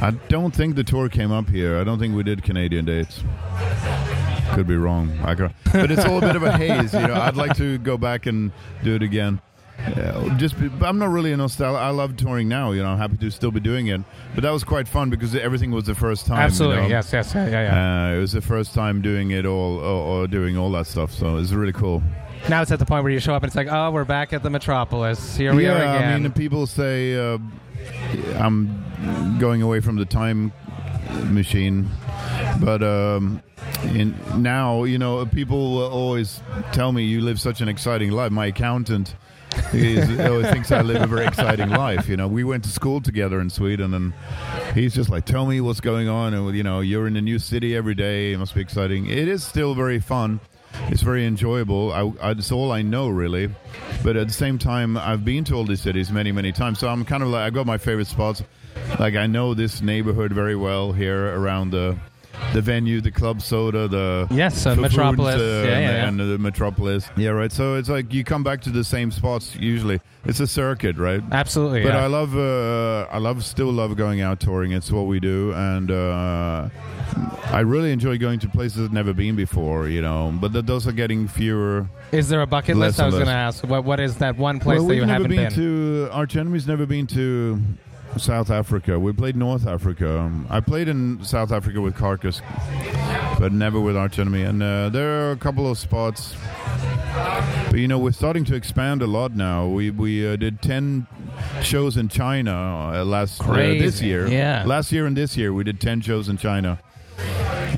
[0.00, 1.78] I don't think the tour came up here.
[1.78, 3.24] I don't think we did Canadian dates.
[4.54, 5.18] Could be wrong.
[5.72, 6.92] But it's all a bit of a haze.
[6.92, 8.52] You know, I'd like to go back and
[8.84, 9.40] do it again.
[9.78, 11.80] Uh, just, be, I'm not really a nostalgic.
[11.80, 12.70] I love touring now.
[12.70, 14.00] You know, I'm happy to still be doing it.
[14.34, 16.36] But that was quite fun because everything was the first time.
[16.38, 16.82] you Absolutely.
[16.82, 16.88] know.
[16.88, 17.12] Yes.
[17.12, 17.34] Yes.
[17.34, 17.48] Yeah.
[17.48, 17.62] Yeah.
[17.62, 18.10] yeah.
[18.10, 21.12] Uh, it was the first time doing it all, or, or doing all that stuff.
[21.12, 22.02] So it's really cool.
[22.48, 24.32] Now it's at the point where you show up and it's like, oh, we're back
[24.32, 25.36] at the Metropolis.
[25.36, 26.12] Here we yeah, are again.
[26.12, 27.38] I mean, people say uh,
[28.38, 30.52] I'm going away from the time
[31.24, 31.88] machine,
[32.60, 33.42] but um,
[33.84, 36.40] in now, you know, people always
[36.72, 38.32] tell me you live such an exciting life.
[38.32, 39.14] My accountant.
[39.74, 42.08] is, always thinks I live a very exciting life.
[42.08, 44.14] You know, we went to school together in Sweden, and
[44.74, 47.38] he's just like, "Tell me what's going on." And you know, you're in a new
[47.38, 48.32] city every day.
[48.32, 49.06] It must be exciting.
[49.06, 50.40] It is still very fun.
[50.88, 51.92] It's very enjoyable.
[51.92, 53.50] I, it's all I know, really.
[54.02, 56.78] But at the same time, I've been to all these cities many, many times.
[56.78, 58.42] So I'm kind of like, I've got my favorite spots.
[58.98, 61.96] Like I know this neighborhood very well here around the
[62.52, 65.36] the venue, the club soda, the Yes, uh, Metropolis.
[65.36, 67.08] uh, Yeah, and, yeah, and the Metropolis.
[67.16, 67.52] Yeah, right.
[67.52, 70.00] So it's like you come back to the same spots usually.
[70.24, 71.20] It's a circuit, right?
[71.32, 71.82] Absolutely.
[71.82, 71.92] But.
[71.96, 74.70] I love, uh, I love, still love going out touring.
[74.72, 76.68] It's what we do, and uh,
[77.46, 79.88] I really enjoy going to places I've never been before.
[79.88, 81.88] You know, but th- those are getting fewer.
[82.12, 83.00] is there a bucket list?
[83.00, 83.64] I was going to ask.
[83.64, 85.52] What What is that one place well, that you haven't been, been?
[85.54, 86.08] to.
[86.12, 87.60] Arch Enemy's never been to
[88.18, 88.98] South Africa.
[88.98, 90.20] We played North Africa.
[90.20, 92.40] Um, I played in South Africa with Carcass
[93.42, 94.42] but never with Arch Enemy.
[94.42, 96.36] And uh, there are a couple of spots.
[97.70, 99.66] But you know, we're starting to expand a lot now.
[99.66, 101.08] We we uh, did ten
[101.60, 104.28] shows in China uh, last uh, this year.
[104.28, 104.62] yeah.
[104.64, 106.78] last year and this year we did ten shows in China,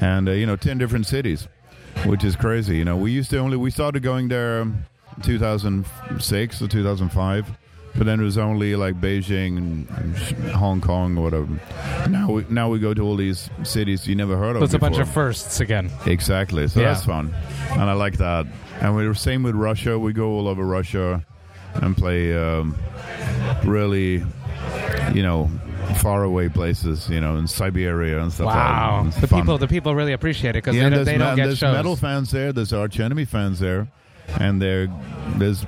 [0.03, 1.49] and uh, you know, ten different cities,
[2.05, 2.77] which is crazy.
[2.77, 4.85] You know, we used to only we started going there um,
[5.23, 7.59] 2006 or 2005.
[7.97, 10.17] But then it was only like Beijing and, and
[10.53, 11.47] Hong Kong or whatever.
[12.11, 14.63] Now we now we go to all these cities you never heard of.
[14.65, 15.91] It's a bunch of firsts again.
[16.05, 16.67] Exactly.
[16.67, 16.93] So Yeah.
[16.93, 17.33] that's fun,
[17.71, 18.47] and I like that.
[18.81, 19.97] And we're same with Russia.
[19.97, 21.25] We go all over Russia
[21.75, 22.77] and play um,
[23.65, 24.25] really,
[25.15, 25.49] you know,
[25.99, 27.09] far away places.
[27.09, 28.47] You know, in Siberia and stuff.
[28.47, 29.21] like Wow, that.
[29.21, 29.41] The fun.
[29.43, 31.59] people the people really appreciate it because yeah, they, there's, don't- they don't get there's
[31.59, 31.75] shows.
[31.77, 32.53] metal fans there.
[32.53, 33.87] There's Arch Enemy fans there,
[34.41, 34.89] and there
[35.37, 35.65] there's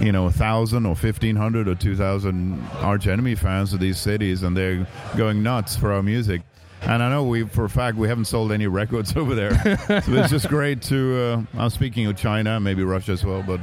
[0.00, 3.98] you know a thousand or fifteen hundred or two thousand Arch Enemy fans of these
[3.98, 4.86] cities, and they're
[5.16, 6.42] going nuts for our music.
[6.82, 9.52] And I know we, for a fact, we haven't sold any records over there.
[9.86, 11.46] so it's just great to.
[11.54, 13.60] Uh, I'm speaking of China, maybe Russia as well, but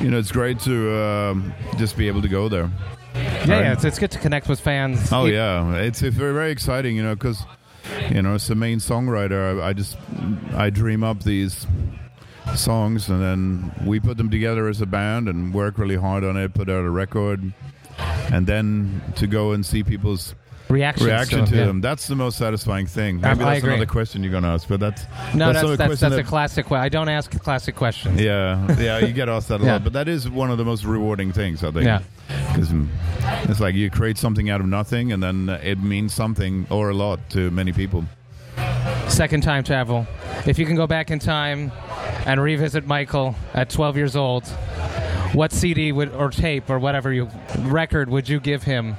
[0.00, 2.70] you know, it's great to um, just be able to go there.
[3.14, 5.12] yeah, yeah, it's, it's good to connect with fans.
[5.12, 7.42] Oh yeah, it's, it's very very exciting, you know, because
[8.10, 9.96] you know as the main songwriter, I, I just
[10.54, 11.66] I dream up these
[12.56, 16.36] songs and then we put them together as a band and work really hard on
[16.36, 17.52] it, put out a record,
[18.32, 20.34] and then to go and see people's
[20.68, 21.64] reaction, reaction to yeah.
[21.66, 21.80] them.
[21.80, 23.16] That's the most satisfying thing.
[23.20, 23.72] Maybe I that's agree.
[23.74, 26.66] another question you're gonna ask, but that's No, that's that's a that's, question a classic.
[26.66, 28.20] que- I don't ask classic questions.
[28.20, 29.72] yeah, yeah, you get asked that a Yeah.
[29.72, 31.84] lot, but that is one of the most rewarding things I think.
[31.84, 32.02] Yeah.
[32.52, 32.88] because mm,
[33.48, 36.94] it's like you create something out of nothing, and then it means something or a
[36.94, 38.04] lot to many people.
[39.08, 40.06] Second time travel.
[40.46, 41.72] If you can go back in time
[42.30, 44.46] and revisit Michael at 12 years old,
[45.32, 48.96] what CD would or tape or whatever you record would you give him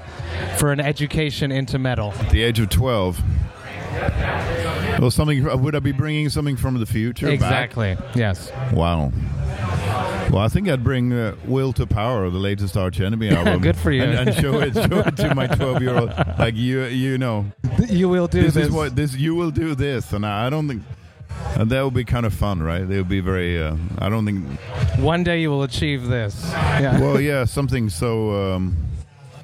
[0.57, 2.13] for an education into metal?
[2.19, 3.21] At the age of twelve.
[4.99, 7.25] Well, something would I be bringing something from the future?
[7.27, 7.33] back?
[7.33, 7.97] Exactly.
[8.15, 8.51] Yes.
[8.73, 9.11] Wow.
[10.29, 13.61] Well, I think I'd bring uh, "Will to Power," the latest Arch Enemy album.
[13.61, 14.03] Good for you.
[14.03, 16.13] And, and show it, show it to my twelve-year-old.
[16.39, 17.45] Like you, you know,
[17.87, 18.67] You will do this, this.
[18.67, 19.15] is what this.
[19.15, 20.83] You will do this, and I, I don't think.
[21.55, 22.87] And that would be kind of fun, right?
[22.87, 23.61] They would be very.
[23.61, 24.45] Uh, I don't think.
[24.99, 26.49] One day you will achieve this.
[26.51, 26.99] Yeah.
[26.99, 28.77] Well, yeah, something so um,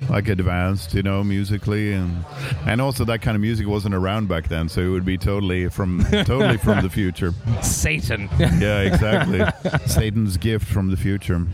[0.10, 2.26] like advanced, you know, musically, and
[2.66, 5.70] and also that kind of music wasn't around back then, so it would be totally
[5.70, 7.34] from totally from the future.
[7.62, 8.30] Satan.
[8.40, 9.42] Yeah, exactly.
[9.86, 11.46] Satan's gift from the future.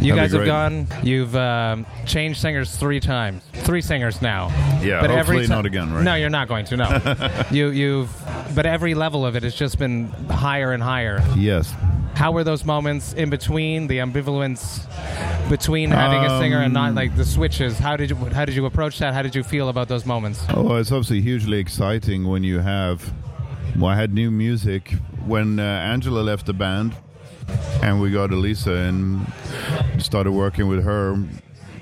[0.00, 0.86] You That'd guys have gone.
[1.02, 3.42] You've um, changed singers three times.
[3.52, 4.48] Three singers now.
[4.82, 6.02] Yeah, but hopefully every ti- not again, right?
[6.02, 6.76] No, you're not going to.
[6.76, 7.44] No.
[7.50, 8.10] you you've.
[8.54, 11.22] But every level of it has just been higher and higher.
[11.36, 11.72] Yes.
[12.14, 14.86] How were those moments in between the ambivalence
[15.48, 17.78] between having a singer and not Um, like the switches?
[17.78, 19.14] How did you how did you approach that?
[19.14, 20.44] How did you feel about those moments?
[20.50, 23.12] Oh, it's obviously hugely exciting when you have.
[23.76, 24.92] Well, I had new music
[25.26, 26.94] when uh, Angela left the band,
[27.82, 29.26] and we got Elisa and
[29.98, 31.16] started working with her.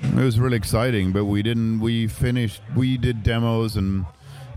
[0.03, 1.81] It was really exciting, but we didn't.
[1.81, 2.63] We finished.
[2.77, 4.07] We did demos and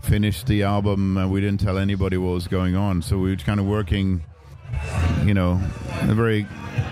[0.02, 3.02] finished the album, and we didn't tell anybody what was going on.
[3.02, 4.22] So we were kind of working,
[5.24, 5.60] you know,
[6.02, 6.46] a very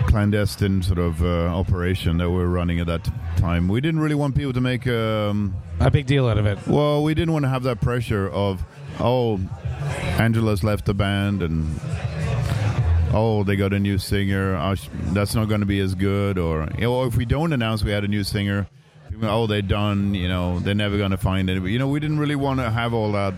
[0.07, 3.67] clandestine sort of uh, operation that we were running at that time.
[3.69, 4.85] We didn't really want people to make.
[4.87, 6.59] Um, A big deal out of it.
[6.67, 8.63] well, we didn't want to have that pressure of,
[8.99, 9.39] oh,
[10.19, 11.79] Angela's left the band and
[13.13, 14.55] oh, they got a new singer.
[14.55, 14.75] Oh,
[15.13, 16.37] that's not going to be as good.
[16.37, 18.67] Or, know, if we don't announce we had a new singer,
[19.23, 20.13] oh, they're done.
[20.13, 21.73] You know, they're never going to find anybody.
[21.73, 23.33] You know, we didn't really want to have all that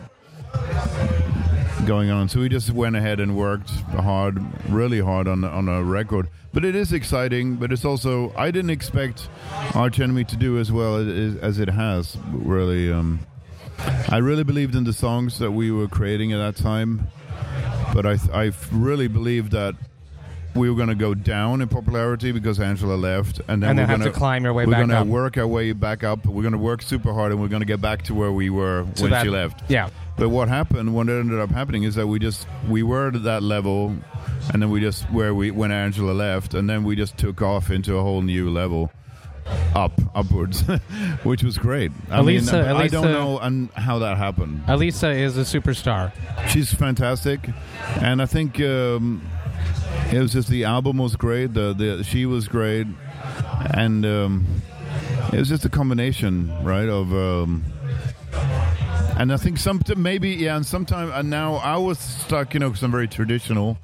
[1.85, 2.29] going on.
[2.29, 6.29] So we just went ahead and worked hard, really hard on on a record.
[6.53, 7.55] But it is exciting.
[7.55, 9.29] But it's also I didn't expect
[9.73, 12.17] Arch Enemy to do as well as, as it has.
[12.31, 13.19] Really, um,
[14.09, 17.07] I really believed in the songs that we were creating at that time.
[17.93, 19.75] But I I really believe that.
[20.55, 23.89] We were going to go down in popularity because Angela left, and then And then
[23.89, 24.87] we're gonna, climb your way back up.
[24.87, 26.27] we're gonna work our way back up.
[26.27, 28.51] We're going to work super hard, and we're going to get back to where we
[28.51, 29.63] were So when that- she left.
[29.67, 29.89] Yeah.
[30.15, 33.41] But what happened, what ended up happening, is that we just we were at that
[33.41, 33.95] level,
[34.53, 37.71] and then we just where we when Angela left, and then we just took off
[37.71, 38.91] into a whole new level,
[39.75, 40.61] up upwards,
[41.23, 41.91] which was great.
[42.09, 44.63] I Alissa- mean, I don't know un, how that happened.
[44.67, 46.11] Alissa is a superstar.
[46.49, 47.39] She's fantastic,
[47.99, 49.21] and I think um,
[50.11, 51.53] it was just the album was great.
[51.53, 52.87] The the she was great,
[53.73, 54.45] and um,
[55.31, 56.89] it was just a combination, right?
[56.89, 57.63] Of um,
[59.17, 62.69] and I think some maybe yeah, and sometimes and now I was stuck, you know,
[62.69, 63.77] because I'm very traditional,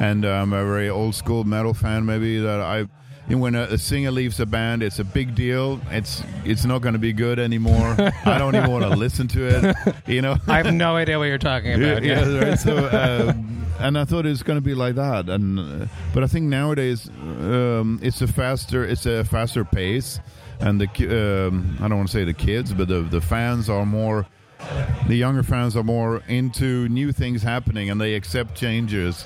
[0.00, 2.06] and I'm a very old school metal fan.
[2.06, 2.86] Maybe that I
[3.28, 5.80] and when a, a singer leaves a band, it's a big deal.
[5.90, 7.96] It's it's not going to be good anymore.
[8.24, 9.76] I don't even want to listen to it.
[10.06, 12.04] You know, I have no idea what you're talking about.
[12.04, 12.58] yeah, right.
[12.58, 13.32] So, uh,
[13.80, 16.46] and I thought it was going to be like that, and uh, but I think
[16.46, 20.20] nowadays um, it's a faster, it's a faster pace,
[20.60, 23.84] and the um, I don't want to say the kids, but the the fans are
[23.86, 24.26] more.
[25.08, 29.24] The younger fans are more into new things happening and they accept changes.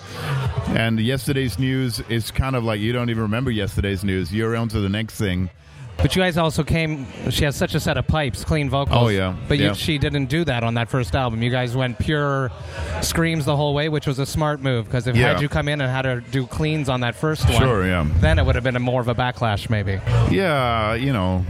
[0.69, 4.33] And yesterday's news is kind of like you don't even remember yesterday's news.
[4.33, 5.51] You're on to the next thing.
[5.97, 7.07] But you guys also came.
[7.31, 8.97] She has such a set of pipes, clean vocals.
[8.99, 9.37] Oh, yeah.
[9.49, 9.73] But you, Yeah.
[9.75, 11.43] she didn't do that on that first album.
[11.43, 12.51] You guys went pure
[13.03, 15.33] screams the whole way, which was a smart move because if Yeah.
[15.35, 18.07] had you come in and had her do cleans on that first one, Sure, yeah.
[18.21, 20.01] then it would have been a more of a backlash, maybe.
[20.31, 21.45] Yeah, you know,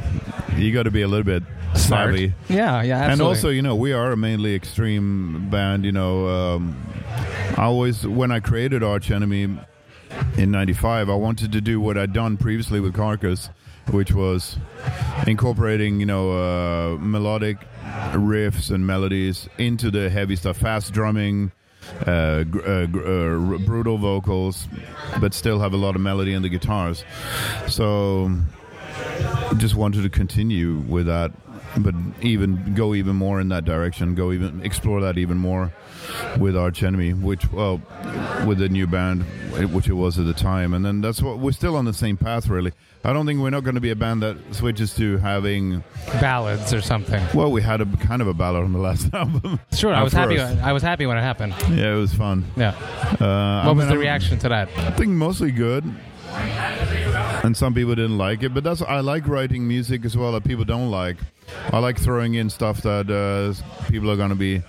[0.57, 2.35] you got to be a little bit savvy.
[2.49, 3.13] Yeah, yeah, absolutely.
[3.13, 5.85] And also, you know, we are a mainly extreme band.
[5.85, 6.77] You know, um,
[7.57, 9.59] I always when I created Arch Enemy
[10.37, 13.51] in '95, I wanted to do what I'd done previously with Carcass,
[13.91, 14.57] which was
[15.27, 17.59] incorporating, you know, uh, melodic
[18.13, 21.53] riffs and melodies into the heavy stuff, fast drumming.
[22.07, 24.69] Uh, gr- uh, gr- uh, r- brutal vocals,
[25.19, 27.05] but still have a lot of melody in the guitars.
[27.69, 28.31] So
[29.57, 31.33] just wanted to continue with that,
[31.79, 34.15] but even go even more in that direction.
[34.15, 35.73] Go even explore that even more
[36.39, 37.81] with Arch Enemy, which well,
[38.47, 39.23] with the new band,
[39.73, 42.17] which it was at the time, and then that's what we're still on the same
[42.17, 42.49] path.
[42.49, 42.73] Really,
[43.05, 45.85] I don't think we're not going to be a band that switches to having.
[46.21, 47.23] ballads or something.
[47.35, 49.61] Well, we had a kind of a ballad on the last album.
[49.73, 50.39] Sure, I was happy.
[50.39, 50.59] us.
[50.63, 51.55] I was happy when it happened.
[51.71, 52.45] Yeah, it was fun.
[52.57, 52.69] Yeah.
[52.71, 54.69] Uh, What I was mean, the reaction to that?
[54.77, 55.85] I think mostly good.
[57.45, 60.45] And some people didn't like it, but that's I like writing music as well that
[60.45, 61.17] people don't like.
[61.73, 64.63] I like throwing in stuff that uh, people are going to be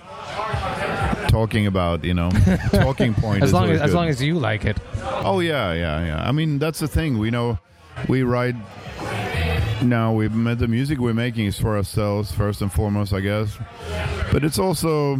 [1.27, 2.05] talking about.
[2.05, 2.29] You know,
[2.71, 3.43] talking point.
[3.43, 3.95] As long as as good.
[3.97, 4.77] long as you like it.
[5.03, 6.23] Oh yeah, yeah, yeah.
[6.27, 7.17] I mean, that's the thing.
[7.17, 7.59] We know
[8.07, 8.55] we write.
[9.81, 13.57] Now we the music we're making is for ourselves first and foremost, I guess.
[14.31, 15.17] But it's also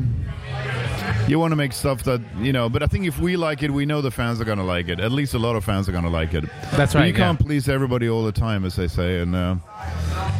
[1.28, 2.70] you want to make stuff that you know.
[2.70, 4.88] But I think if we like it, we know the fans are going to like
[4.90, 5.00] it.
[5.00, 6.46] At least a lot of fans are going to like it.
[6.74, 7.08] That's But right.
[7.08, 9.36] you can't please everybody all the time, as they say, and.
[9.36, 9.56] Uh,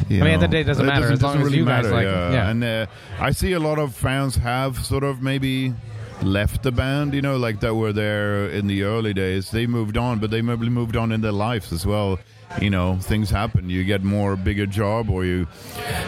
[0.10, 2.34] I mean, at the day, it doesn't matter, as long as you guys like it,
[2.34, 2.50] yeah.
[2.50, 2.86] And uh,
[3.20, 5.74] I see a lot of fans have sort of maybe
[6.22, 9.52] left the band, you know, like that were there in the early days.
[9.52, 12.20] They moved on, but they maybe moved on in their lives as well.
[12.60, 13.70] You know, things happen.
[13.70, 15.48] You get more bigger job, or you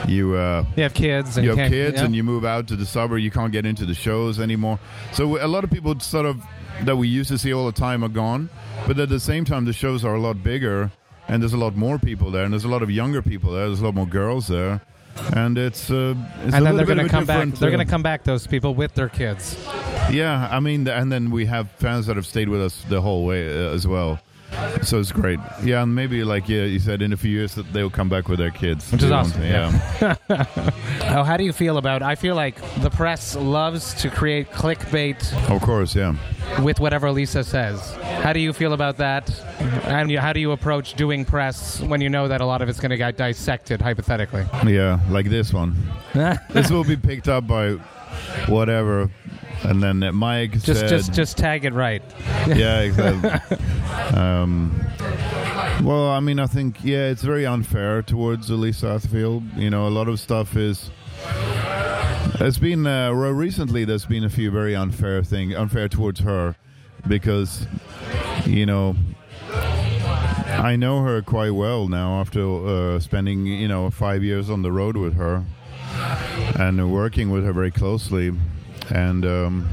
[0.07, 2.05] you uh, You have kids and you have kids, yeah.
[2.05, 3.19] and you move out to the suburb.
[3.19, 4.79] You can't get into the shows anymore.
[5.13, 6.43] So a lot of people sort of
[6.83, 8.49] that we used to see all the time are gone.
[8.87, 10.91] But at the same time, the shows are a lot bigger,
[11.27, 13.67] and there's a lot more people there, and there's a lot of younger people there.
[13.67, 14.81] There's a lot more girls there,
[15.33, 17.47] and it's uh, it's a and then they're going to come back.
[17.49, 18.23] They're uh, going to come back.
[18.23, 19.57] Those people with their kids.
[20.11, 23.25] yeah, I mean, and then we have fans that have stayed with us the whole
[23.25, 24.19] way uh, as well.
[24.83, 25.39] So it's great.
[25.63, 28.27] Yeah, and maybe like yeah, you said in a few years that they'll come back
[28.27, 30.15] with their kids, Which is awesome, Yeah.
[30.29, 32.01] Oh, how do you feel about?
[32.01, 36.15] I feel like the press loves to create clickbait of course, yeah.
[36.61, 37.93] with whatever Lisa says.
[38.21, 39.29] How do you feel about that?
[39.85, 42.79] And how do you approach doing press when you know that a lot of it's
[42.79, 44.45] going to get dissected hypothetically?
[44.65, 45.75] Yeah, like this one.
[46.49, 47.77] this will be picked up by
[48.47, 49.09] whatever,
[49.63, 52.01] and then Mike Just, said, just, just tag it right.
[52.47, 53.57] yeah, exactly.
[54.17, 54.79] um,
[55.83, 59.57] well, I mean, I think yeah, it's very unfair towards Elise Sathfield.
[59.57, 60.91] You know, a lot of stuff is.
[62.39, 63.85] It's been uh, recently.
[63.85, 66.55] There's been a few very unfair thing, unfair towards her,
[67.07, 67.67] because
[68.45, 68.95] you know
[69.51, 74.71] I know her quite well now after uh, spending you know five years on the
[74.71, 75.43] road with her
[76.59, 78.31] and working with her very closely,
[78.89, 79.69] and um,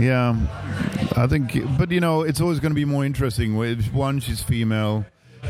[0.00, 0.36] yeah,
[1.16, 1.58] I think.
[1.78, 3.56] But you know, it's always going to be more interesting.
[3.56, 5.04] With one, she's female.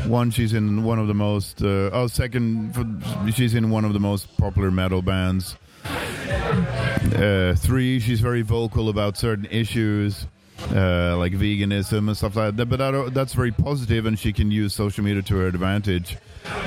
[0.07, 1.61] One, she's in one of the most.
[1.61, 5.55] Uh, oh, second, she's in one of the most popular metal bands.
[5.85, 10.25] Uh, three, she's very vocal about certain issues,
[10.71, 12.65] uh, like veganism and stuff like that.
[12.65, 16.17] But that, that's very positive, and she can use social media to her advantage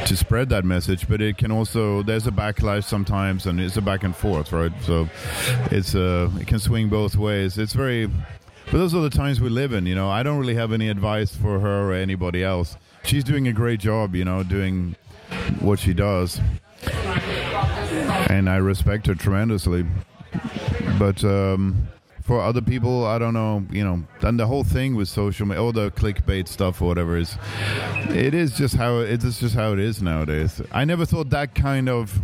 [0.07, 1.09] to spread that message.
[1.09, 4.73] But it can also there's a backlash sometimes, and it's a back and forth, right?
[4.83, 5.09] So
[5.71, 7.59] it's uh, it can swing both ways.
[7.59, 8.07] It's very.
[8.07, 9.87] But those are the times we live in.
[9.87, 12.77] You know, I don't really have any advice for her or anybody else.
[13.05, 14.15] She's doing a great job.
[14.15, 14.97] You know, doing
[15.61, 16.41] what she does,
[18.29, 19.87] and I respect her tremendously.
[20.99, 21.89] But um,
[22.27, 23.65] for other people, I don't know.
[23.71, 27.17] You know, and the whole thing with social media, all the clickbait stuff or whatever
[27.17, 27.37] is,
[28.11, 30.61] it is just how it is just how it is nowadays.
[30.73, 32.19] I never thought that kind of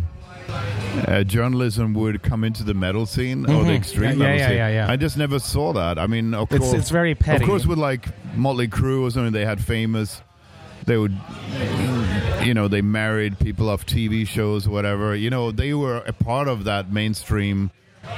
[1.07, 3.75] uh, journalism would come into the metal scene or the Mhm.
[3.77, 4.57] extreme Yeah, metal yeah, scene.
[4.57, 4.91] yeah, yeah.
[4.91, 5.97] I just never saw that.
[5.97, 7.41] I mean, of It's- course, it's very petty.
[7.43, 10.21] Of course, with like Motley Crue or something, they had famous.
[10.85, 11.15] They would,
[12.43, 15.15] you know, they married people off TV shows or whatever.
[15.15, 17.71] You know, they were a part of that mainstream.
[18.03, 18.09] Do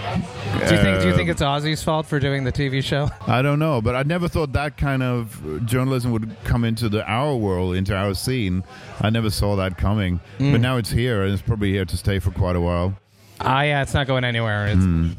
[0.76, 1.00] you think?
[1.02, 3.10] Do you uh, think it's Ozzy's fault for doing the TV show?
[3.28, 7.06] I don't know, but I never thought that kind of journalism would come into the
[7.10, 8.64] our world, into our scene.
[9.02, 10.54] I never saw that coming, Mm.
[10.54, 12.98] but now it's here, and it's probably here to stay for quite a while.
[13.42, 14.66] Ah, yeah, it's not going anywhere.
[14.68, 15.10] It's, Hmm.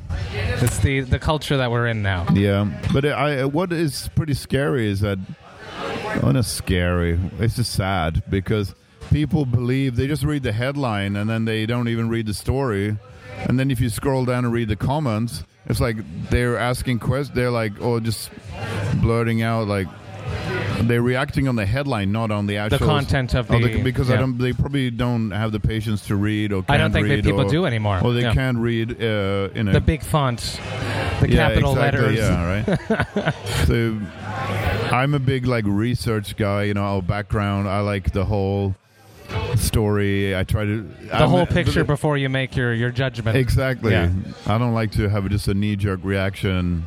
[0.64, 2.26] it's the the culture that we're in now.
[2.34, 5.18] Yeah, but I what is pretty scary is that,
[6.22, 7.20] oh, not scary.
[7.38, 8.74] It's just sad because
[9.10, 12.96] people believe they just read the headline and then they don't even read the story,
[13.48, 15.96] and then if you scroll down and read the comments, it's like
[16.30, 17.34] they're asking questions.
[17.34, 18.30] They're like, or just
[19.00, 19.88] blurting out like.
[20.82, 24.10] They're reacting on the headline, not on the actual the content of oh, the- because
[24.10, 24.36] I don't.
[24.36, 26.62] They probably don't have the patience to read or.
[26.62, 28.00] Can't I don't think that read people or, do anymore.
[28.04, 28.34] Or they Yeah.
[28.34, 29.02] can't read.
[29.02, 30.56] Uh, you know, The big fonts,
[31.20, 32.18] the yeah, capital exactly, letters.
[32.18, 32.64] Yeah,
[33.24, 33.34] right.
[33.66, 33.98] so
[34.94, 36.64] I'm a big like research guy.
[36.64, 37.68] You know, our background.
[37.68, 38.74] I like the whole
[39.56, 40.36] story.
[40.36, 43.36] I try to The whole picture before you make your, your judgment.
[43.36, 43.92] Exactly.
[43.92, 44.10] Yeah.
[44.46, 46.84] I don't like to have just a knee jerk reaction.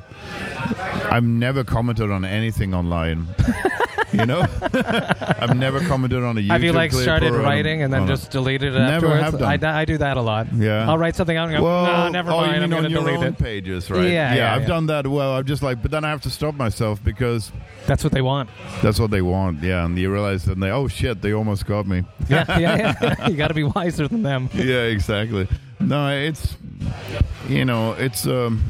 [1.11, 3.27] I've never commented on anything online.
[4.11, 6.47] you know, I've never commented on a YouTube.
[6.51, 8.73] Have you like clip started or on a- writing and then on a- just deleted
[8.75, 9.21] it Never afterwards?
[9.43, 9.65] have done.
[9.65, 10.47] I, I do that a lot.
[10.53, 10.89] Yeah.
[10.89, 12.55] I'll write something out and go, Well, no, never oh, mind.
[12.55, 13.37] you I'm mean going on to your delete own it.
[13.37, 14.03] pages, right?
[14.05, 14.67] Yeah, yeah, I've yeah.
[14.67, 15.07] done that.
[15.07, 17.51] Well, I'm just like, but then I have to stop myself because
[17.85, 18.49] That's what they want.
[18.81, 19.61] that's what they want.
[19.63, 22.03] Yeah, and you realize that they, oh shit, they almost got me.
[22.29, 23.27] Yeah, yeah, yeah.
[23.27, 24.49] you got to be wiser than them.
[24.53, 25.47] yeah, exactly.
[25.79, 26.55] No, it's
[27.47, 28.61] you know, it's um,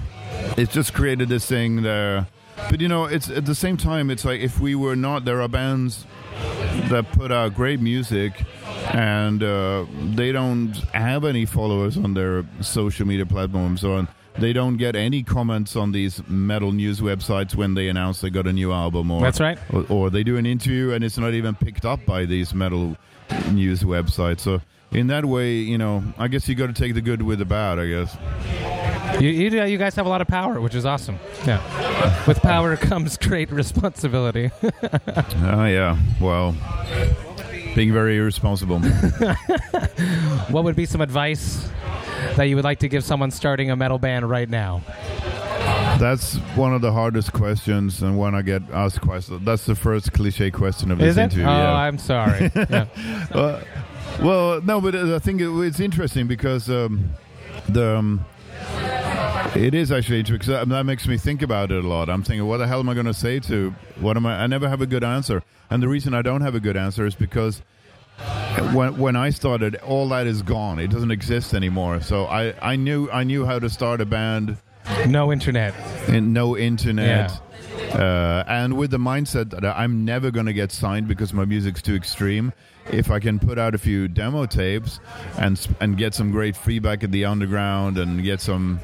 [0.58, 2.28] it's just created this thing there.
[2.70, 5.42] But you know, it's at the same time, it's like if we were not, there
[5.42, 6.06] are bands
[6.90, 8.44] that put out great music,
[8.94, 14.08] and uh, they don't have any followers on their social media platforms or.
[14.38, 18.48] They don't get any comments on these metal news websites when they announce they got
[18.48, 19.58] a new album, or That's right.
[19.74, 22.96] or, or they do an interview and it's not even picked up by these metal
[23.52, 24.40] news websites.
[24.42, 24.62] So
[24.94, 27.46] in that way, you know, I guess you got to take the good with the
[27.46, 27.80] bad.
[27.80, 28.16] I guess.
[29.20, 31.20] You, you, you guys have a lot of power, which is awesome.
[31.46, 32.26] Yeah.
[32.26, 34.52] With power comes great responsibility.
[35.42, 35.98] Ah, yeah.
[36.22, 36.56] Well,
[37.76, 38.80] being very irresponsible.
[40.50, 41.70] what would be some advice
[42.36, 44.82] that you would like to give someone starting a metal band right now?
[46.00, 50.14] That's one of the hardest questions, and when I get asked questions, that's the first
[50.14, 51.22] cliche question of this it?
[51.24, 51.46] interview.
[51.46, 51.74] oh, yeah.
[51.74, 52.52] I'm sorry.
[52.56, 52.86] Yeah.
[53.32, 53.62] Uh,
[54.22, 57.10] well, no, but uh, I think it, it's interesting because um,
[57.68, 58.26] the um,
[59.56, 60.40] it is actually interesting.
[60.54, 62.10] 'cause That, that makes me think about it a lot.
[62.10, 63.74] I'm thinking, what the hell am I going to say to?
[64.00, 64.44] What am I?
[64.44, 67.06] I never have a good answer, and the reason I don't have a good answer
[67.06, 67.62] is because
[68.74, 70.80] when when I started, all that is gone.
[70.80, 72.02] It doesn't exist anymore.
[72.02, 74.58] So I, I knew I knew how to start a band
[75.08, 75.74] no internet.
[76.08, 77.32] and no internet.
[77.94, 81.82] Uh, and with the mindset that I'm never going to get signed because my music's
[81.82, 82.54] too extreme,
[82.92, 85.00] if I can put out a few demo tapes
[85.38, 88.80] and and get some great feedback at the underground and get some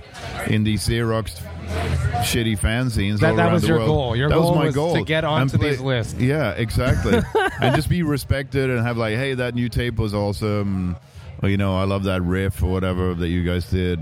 [0.45, 1.39] indie Xerox
[2.23, 3.87] shitty fanzines That- all that around was the your world.
[3.89, 4.15] goal.
[4.15, 6.13] Your that goal was my was goal to get onto play- these lists.
[6.15, 7.19] Yeah, exactly.
[7.61, 10.95] and just be respected and have like, hey, that new tape was awesome.
[11.43, 13.99] Or, you know, I love that riff or whatever that you guys did.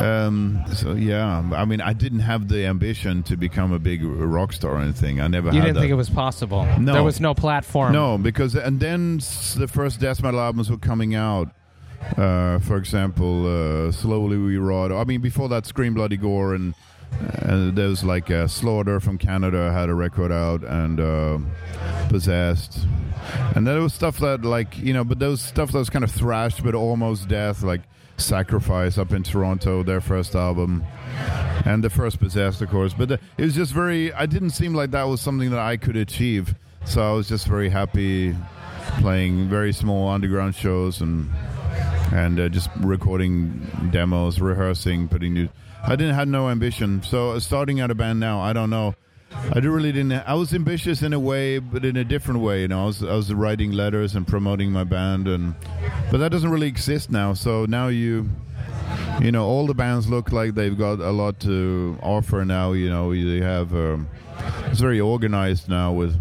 [0.00, 4.52] Um, so yeah, I mean, I didn't have the ambition to become a big rock
[4.52, 5.20] star or anything.
[5.20, 5.80] I never You had didn't that.
[5.82, 6.66] think it was possible.
[6.78, 6.92] No.
[6.94, 7.92] There was no platform.
[7.92, 9.18] No, because and then
[9.56, 11.50] the first death metal albums were coming out.
[12.16, 14.90] Uh, for example, uh, slowly we rot.
[14.90, 16.74] I mean, before that, Scream Bloody Gore and
[17.42, 21.38] uh, there was like uh, Slaughter from Canada had a record out and uh,
[22.08, 22.86] Possessed,
[23.54, 26.10] and there was stuff that like you know, but those stuff that was kind of
[26.10, 27.82] thrashed but almost death, like
[28.22, 30.84] Sacrifice up in Toronto, their first album
[31.64, 34.90] and the first possessed of course but it was just very i didn't seem like
[34.90, 36.54] that was something that i could achieve.
[36.84, 38.34] So i was just very happy
[39.00, 41.30] playing very small underground shows and
[42.12, 45.48] and uh, just recording demos rehearsing putting new
[45.84, 47.02] i didn't had no ambition.
[47.02, 48.94] So uh, starting out a band now i don't know
[49.54, 50.12] I do really didn't.
[50.12, 52.62] I was ambitious in a way, but in a different way.
[52.62, 55.54] You know, I was I was writing letters and promoting my band, and
[56.10, 57.34] but that doesn't really exist now.
[57.34, 58.28] So now you
[59.20, 62.88] you know all the bands look like they've got a lot to offer now you
[62.88, 64.08] know they have um,
[64.66, 66.14] it's very organized now with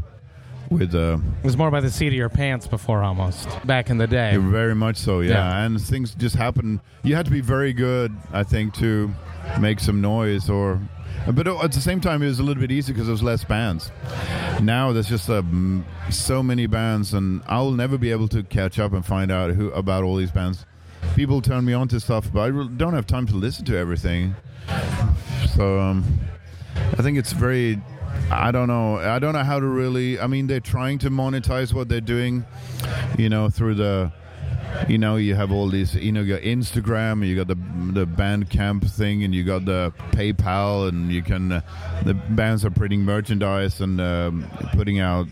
[0.70, 3.98] with uh, It was more by the seat of your pants before, almost back in
[3.98, 4.38] the day.
[4.38, 5.32] very much so yeah.
[5.34, 5.66] Yeah.
[5.66, 9.12] and things just happen you had to be very good i think to
[9.60, 10.80] make some noise or
[11.34, 13.44] but at the same time it was a little bit easier because there was less
[13.44, 13.92] bands
[14.62, 18.94] now there's just um, so many bands and i'll never be able to catch up
[18.94, 20.66] and find out who about all these bands
[21.16, 24.36] people turn me on to stuff, but I don't have time to listen to everything.
[25.56, 26.04] So um,
[26.76, 27.82] I think it's very.
[28.30, 28.98] I don't know.
[28.98, 30.20] I don't know how to really.
[30.20, 32.46] I mean, they're trying to monetize what they're doing,
[33.18, 34.12] you know, through the.
[34.88, 35.96] You know, you have all these.
[35.96, 37.56] You know, you got Instagram, you got the
[37.94, 41.52] the Bandcamp thing, and you got the PayPal, and you can.
[41.52, 41.62] Uh,
[42.04, 45.28] the bands are printing merchandise and um, putting out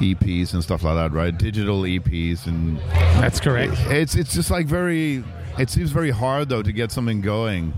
[0.00, 1.36] EPs and stuff like that, right?
[1.36, 2.78] Digital EPs and
[3.20, 3.74] That's correct.
[3.88, 5.22] it's it's just like very.
[5.58, 7.72] It seems very hard though to get something going.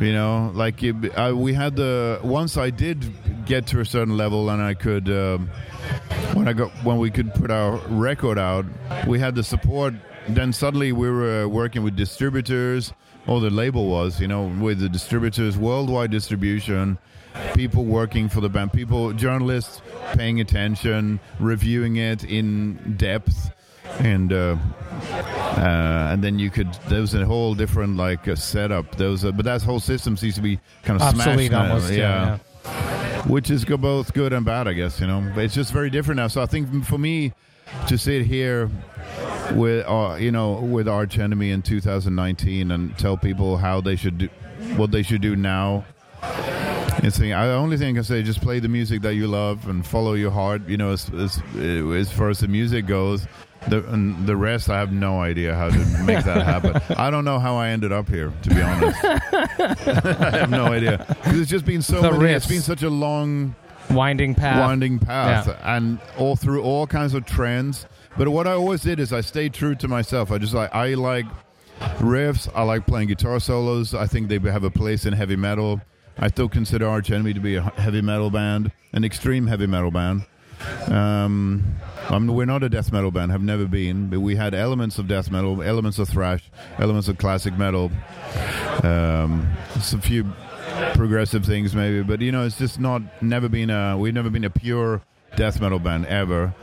[0.00, 3.12] You know, like it, I, we had the once I did
[3.46, 5.50] get to a certain level and I could um,
[6.34, 8.64] when I got when we could put our record out,
[9.06, 9.94] we had the support.
[10.28, 12.92] Then suddenly we were working with distributors.
[13.26, 16.98] All the label was, you know, with the distributors, worldwide distribution,
[17.54, 19.80] people working for the band, people, journalists
[20.14, 23.50] paying attention, reviewing it in depth,
[24.00, 24.56] and uh,
[25.10, 26.72] uh, and then you could.
[26.88, 28.96] There was a whole different like uh, setup.
[28.96, 31.92] There was, a, but that whole system seems to be kind of Obsolete smashed almost.
[31.92, 32.38] Yeah.
[33.26, 35.00] Which is both good and bad, I guess.
[35.00, 36.28] You know, but it's just very different now.
[36.28, 37.32] So I think for me
[37.88, 38.70] to sit here
[39.52, 44.18] with uh, you know with Arch Enemy in 2019 and tell people how they should
[44.18, 44.28] do
[44.76, 45.84] what they should do now.
[47.04, 49.84] It's the only thing I can say just play the music that you love and
[49.84, 50.68] follow your heart.
[50.68, 53.26] You know, as as, as far as the music goes.
[53.68, 56.80] The and the rest, I have no idea how to make that happen.
[56.98, 58.98] I don't know how I ended up here, to be honest.
[59.04, 62.32] I have no idea it's just been so many.
[62.32, 63.54] It's been such a long
[63.90, 64.60] Winding path.
[64.60, 65.76] winding path Yeah.
[65.76, 67.86] and all through all kinds of trends.
[68.16, 70.30] But what I always did is I stayed true to myself.
[70.30, 71.26] I just like I like
[71.98, 72.48] riffs.
[72.54, 73.94] I like playing guitar solos.
[73.94, 75.80] I think they have a place in heavy metal.
[76.18, 79.90] I still consider Arch Enemy to be a heavy metal band, an extreme heavy metal
[79.90, 80.26] band.
[80.88, 81.76] Um,
[82.12, 85.30] We're not a death metal band, have never been, but we had elements of death
[85.30, 87.90] metal, elements of thrash, elements of classic metal,
[88.82, 90.30] um, a few
[90.94, 94.44] progressive things maybe, but you know, it's just not never been a we've never been
[94.44, 95.00] a pure
[95.36, 96.54] death metal band ever,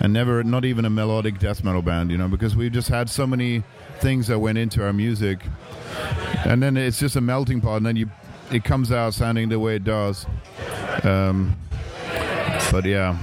[0.00, 3.08] and never not even a melodic death metal band, you know, because we've just had
[3.08, 3.62] so many
[4.00, 5.40] things that went into our music,
[6.44, 8.10] and then it's just a melting pot, and then you
[8.50, 10.26] it comes out sounding the way it does.
[11.04, 11.56] Um,
[12.72, 13.16] but yeah,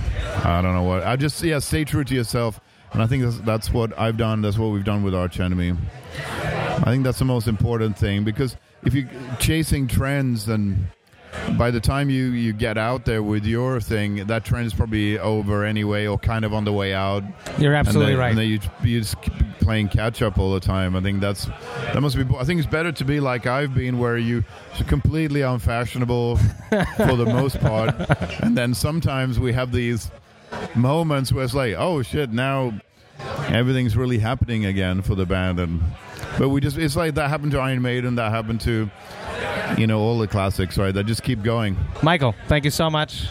[0.44, 1.04] I don't know what.
[1.04, 2.60] I just yeah, stay true to yourself,
[2.94, 4.42] and I think that's, that's what I've done.
[4.42, 5.76] That's what we've done with Arch Enemy.
[6.18, 9.10] I think that's the most important thing because if you're
[9.40, 10.90] chasing trends, then
[11.58, 15.20] by the time you, you get out there with your thing, that trend is probably
[15.20, 17.24] over anyway, or kind of on the way out.
[17.58, 18.30] You're absolutely and then, right.
[18.30, 20.96] And then you you just keep playing catch up all the time.
[20.96, 22.26] I think that's that must be.
[22.38, 24.44] I think it's better to be like I've been, where you
[24.88, 26.38] completely unfashionable
[26.98, 27.96] for the most part,
[28.42, 30.12] and then sometimes we have these
[30.76, 32.74] moments where it's like, oh shit, now
[33.48, 35.82] everything's really happening again for the band, and
[36.38, 38.90] but we just it's like that happened to Iron Maiden, that happened to
[39.78, 40.94] you know all the classics, right?
[40.94, 41.78] That just keep going.
[42.02, 43.28] Michael, thank you so much.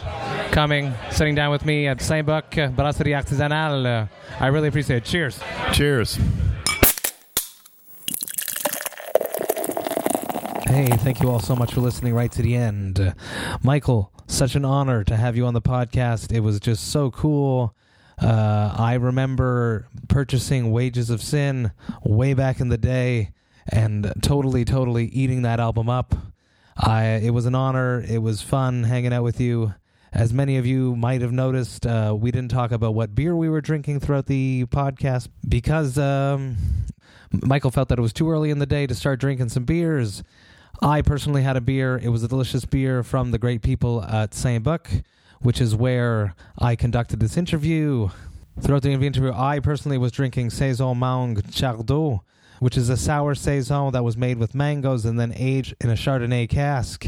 [0.50, 4.08] Coming, sitting down with me at Saint-Bock uh, Brasserie Artisanale.
[4.40, 5.04] I really appreciate it.
[5.04, 5.38] Cheers.
[5.72, 6.18] Cheers.
[10.66, 13.14] Hey, thank you all so much for listening right to the end.
[13.62, 16.32] Michael, such an honor to have you on the podcast.
[16.32, 17.72] It was just so cool.
[18.20, 21.70] Uh, I remember purchasing Wages of Sin
[22.02, 23.30] way back in the day
[23.68, 26.16] and totally, totally eating that album up.
[26.76, 28.04] I, it was an honor.
[28.06, 29.72] It was fun hanging out with you.
[30.12, 33.48] As many of you might have noticed, uh, we didn't talk about what beer we
[33.48, 36.56] were drinking throughout the podcast because um,
[37.30, 40.24] Michael felt that it was too early in the day to start drinking some beers.
[40.82, 41.98] I personally had a beer.
[42.02, 44.90] It was a delicious beer from the great people at Saint-Bock,
[45.40, 48.10] which is where I conducted this interview.
[48.60, 52.20] Throughout the interview, I personally was drinking Saison Mang Chardot,
[52.60, 55.94] which is a sour Saison that was made with mangoes and then aged in a
[55.94, 57.06] Chardonnay cask.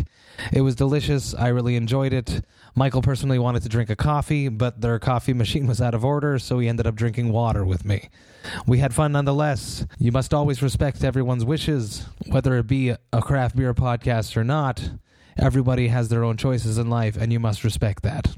[0.52, 1.34] It was delicious.
[1.34, 2.44] I really enjoyed it.
[2.78, 6.38] Michael personally wanted to drink a coffee, but their coffee machine was out of order,
[6.38, 8.08] so he ended up drinking water with me.
[8.68, 9.84] We had fun nonetheless.
[9.98, 14.92] You must always respect everyone's wishes, whether it be a craft beer podcast or not.
[15.36, 18.36] Everybody has their own choices in life, and you must respect that.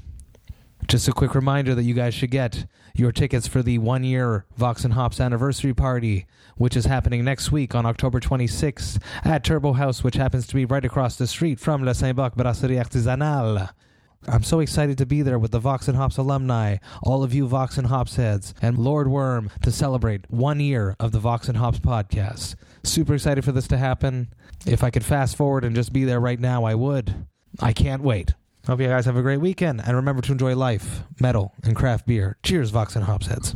[0.87, 2.65] Just a quick reminder that you guys should get
[2.95, 6.25] your tickets for the one year Vox and Hops anniversary party,
[6.57, 10.65] which is happening next week on October 26th at Turbo Haüs, which happens to be
[10.65, 13.69] right across the street from La Saint-Bock Brasserie Artisanale.
[14.27, 17.47] I'm so excited to be there with the Vox and Hops alumni, all of you
[17.47, 21.57] Vox and Hops heads, and Lord Worm to celebrate one year of the Vox and
[21.57, 22.55] Hops podcast.
[22.83, 24.27] Super excited for this to happen.
[24.65, 27.25] If I could fast forward and just be there right now, I would.
[27.59, 28.33] I can't wait.
[28.67, 32.05] Hope you guys have a great weekend, and remember to enjoy life, metal, and craft
[32.05, 32.37] beer.
[32.43, 33.55] Cheers, Vox and Hops heads.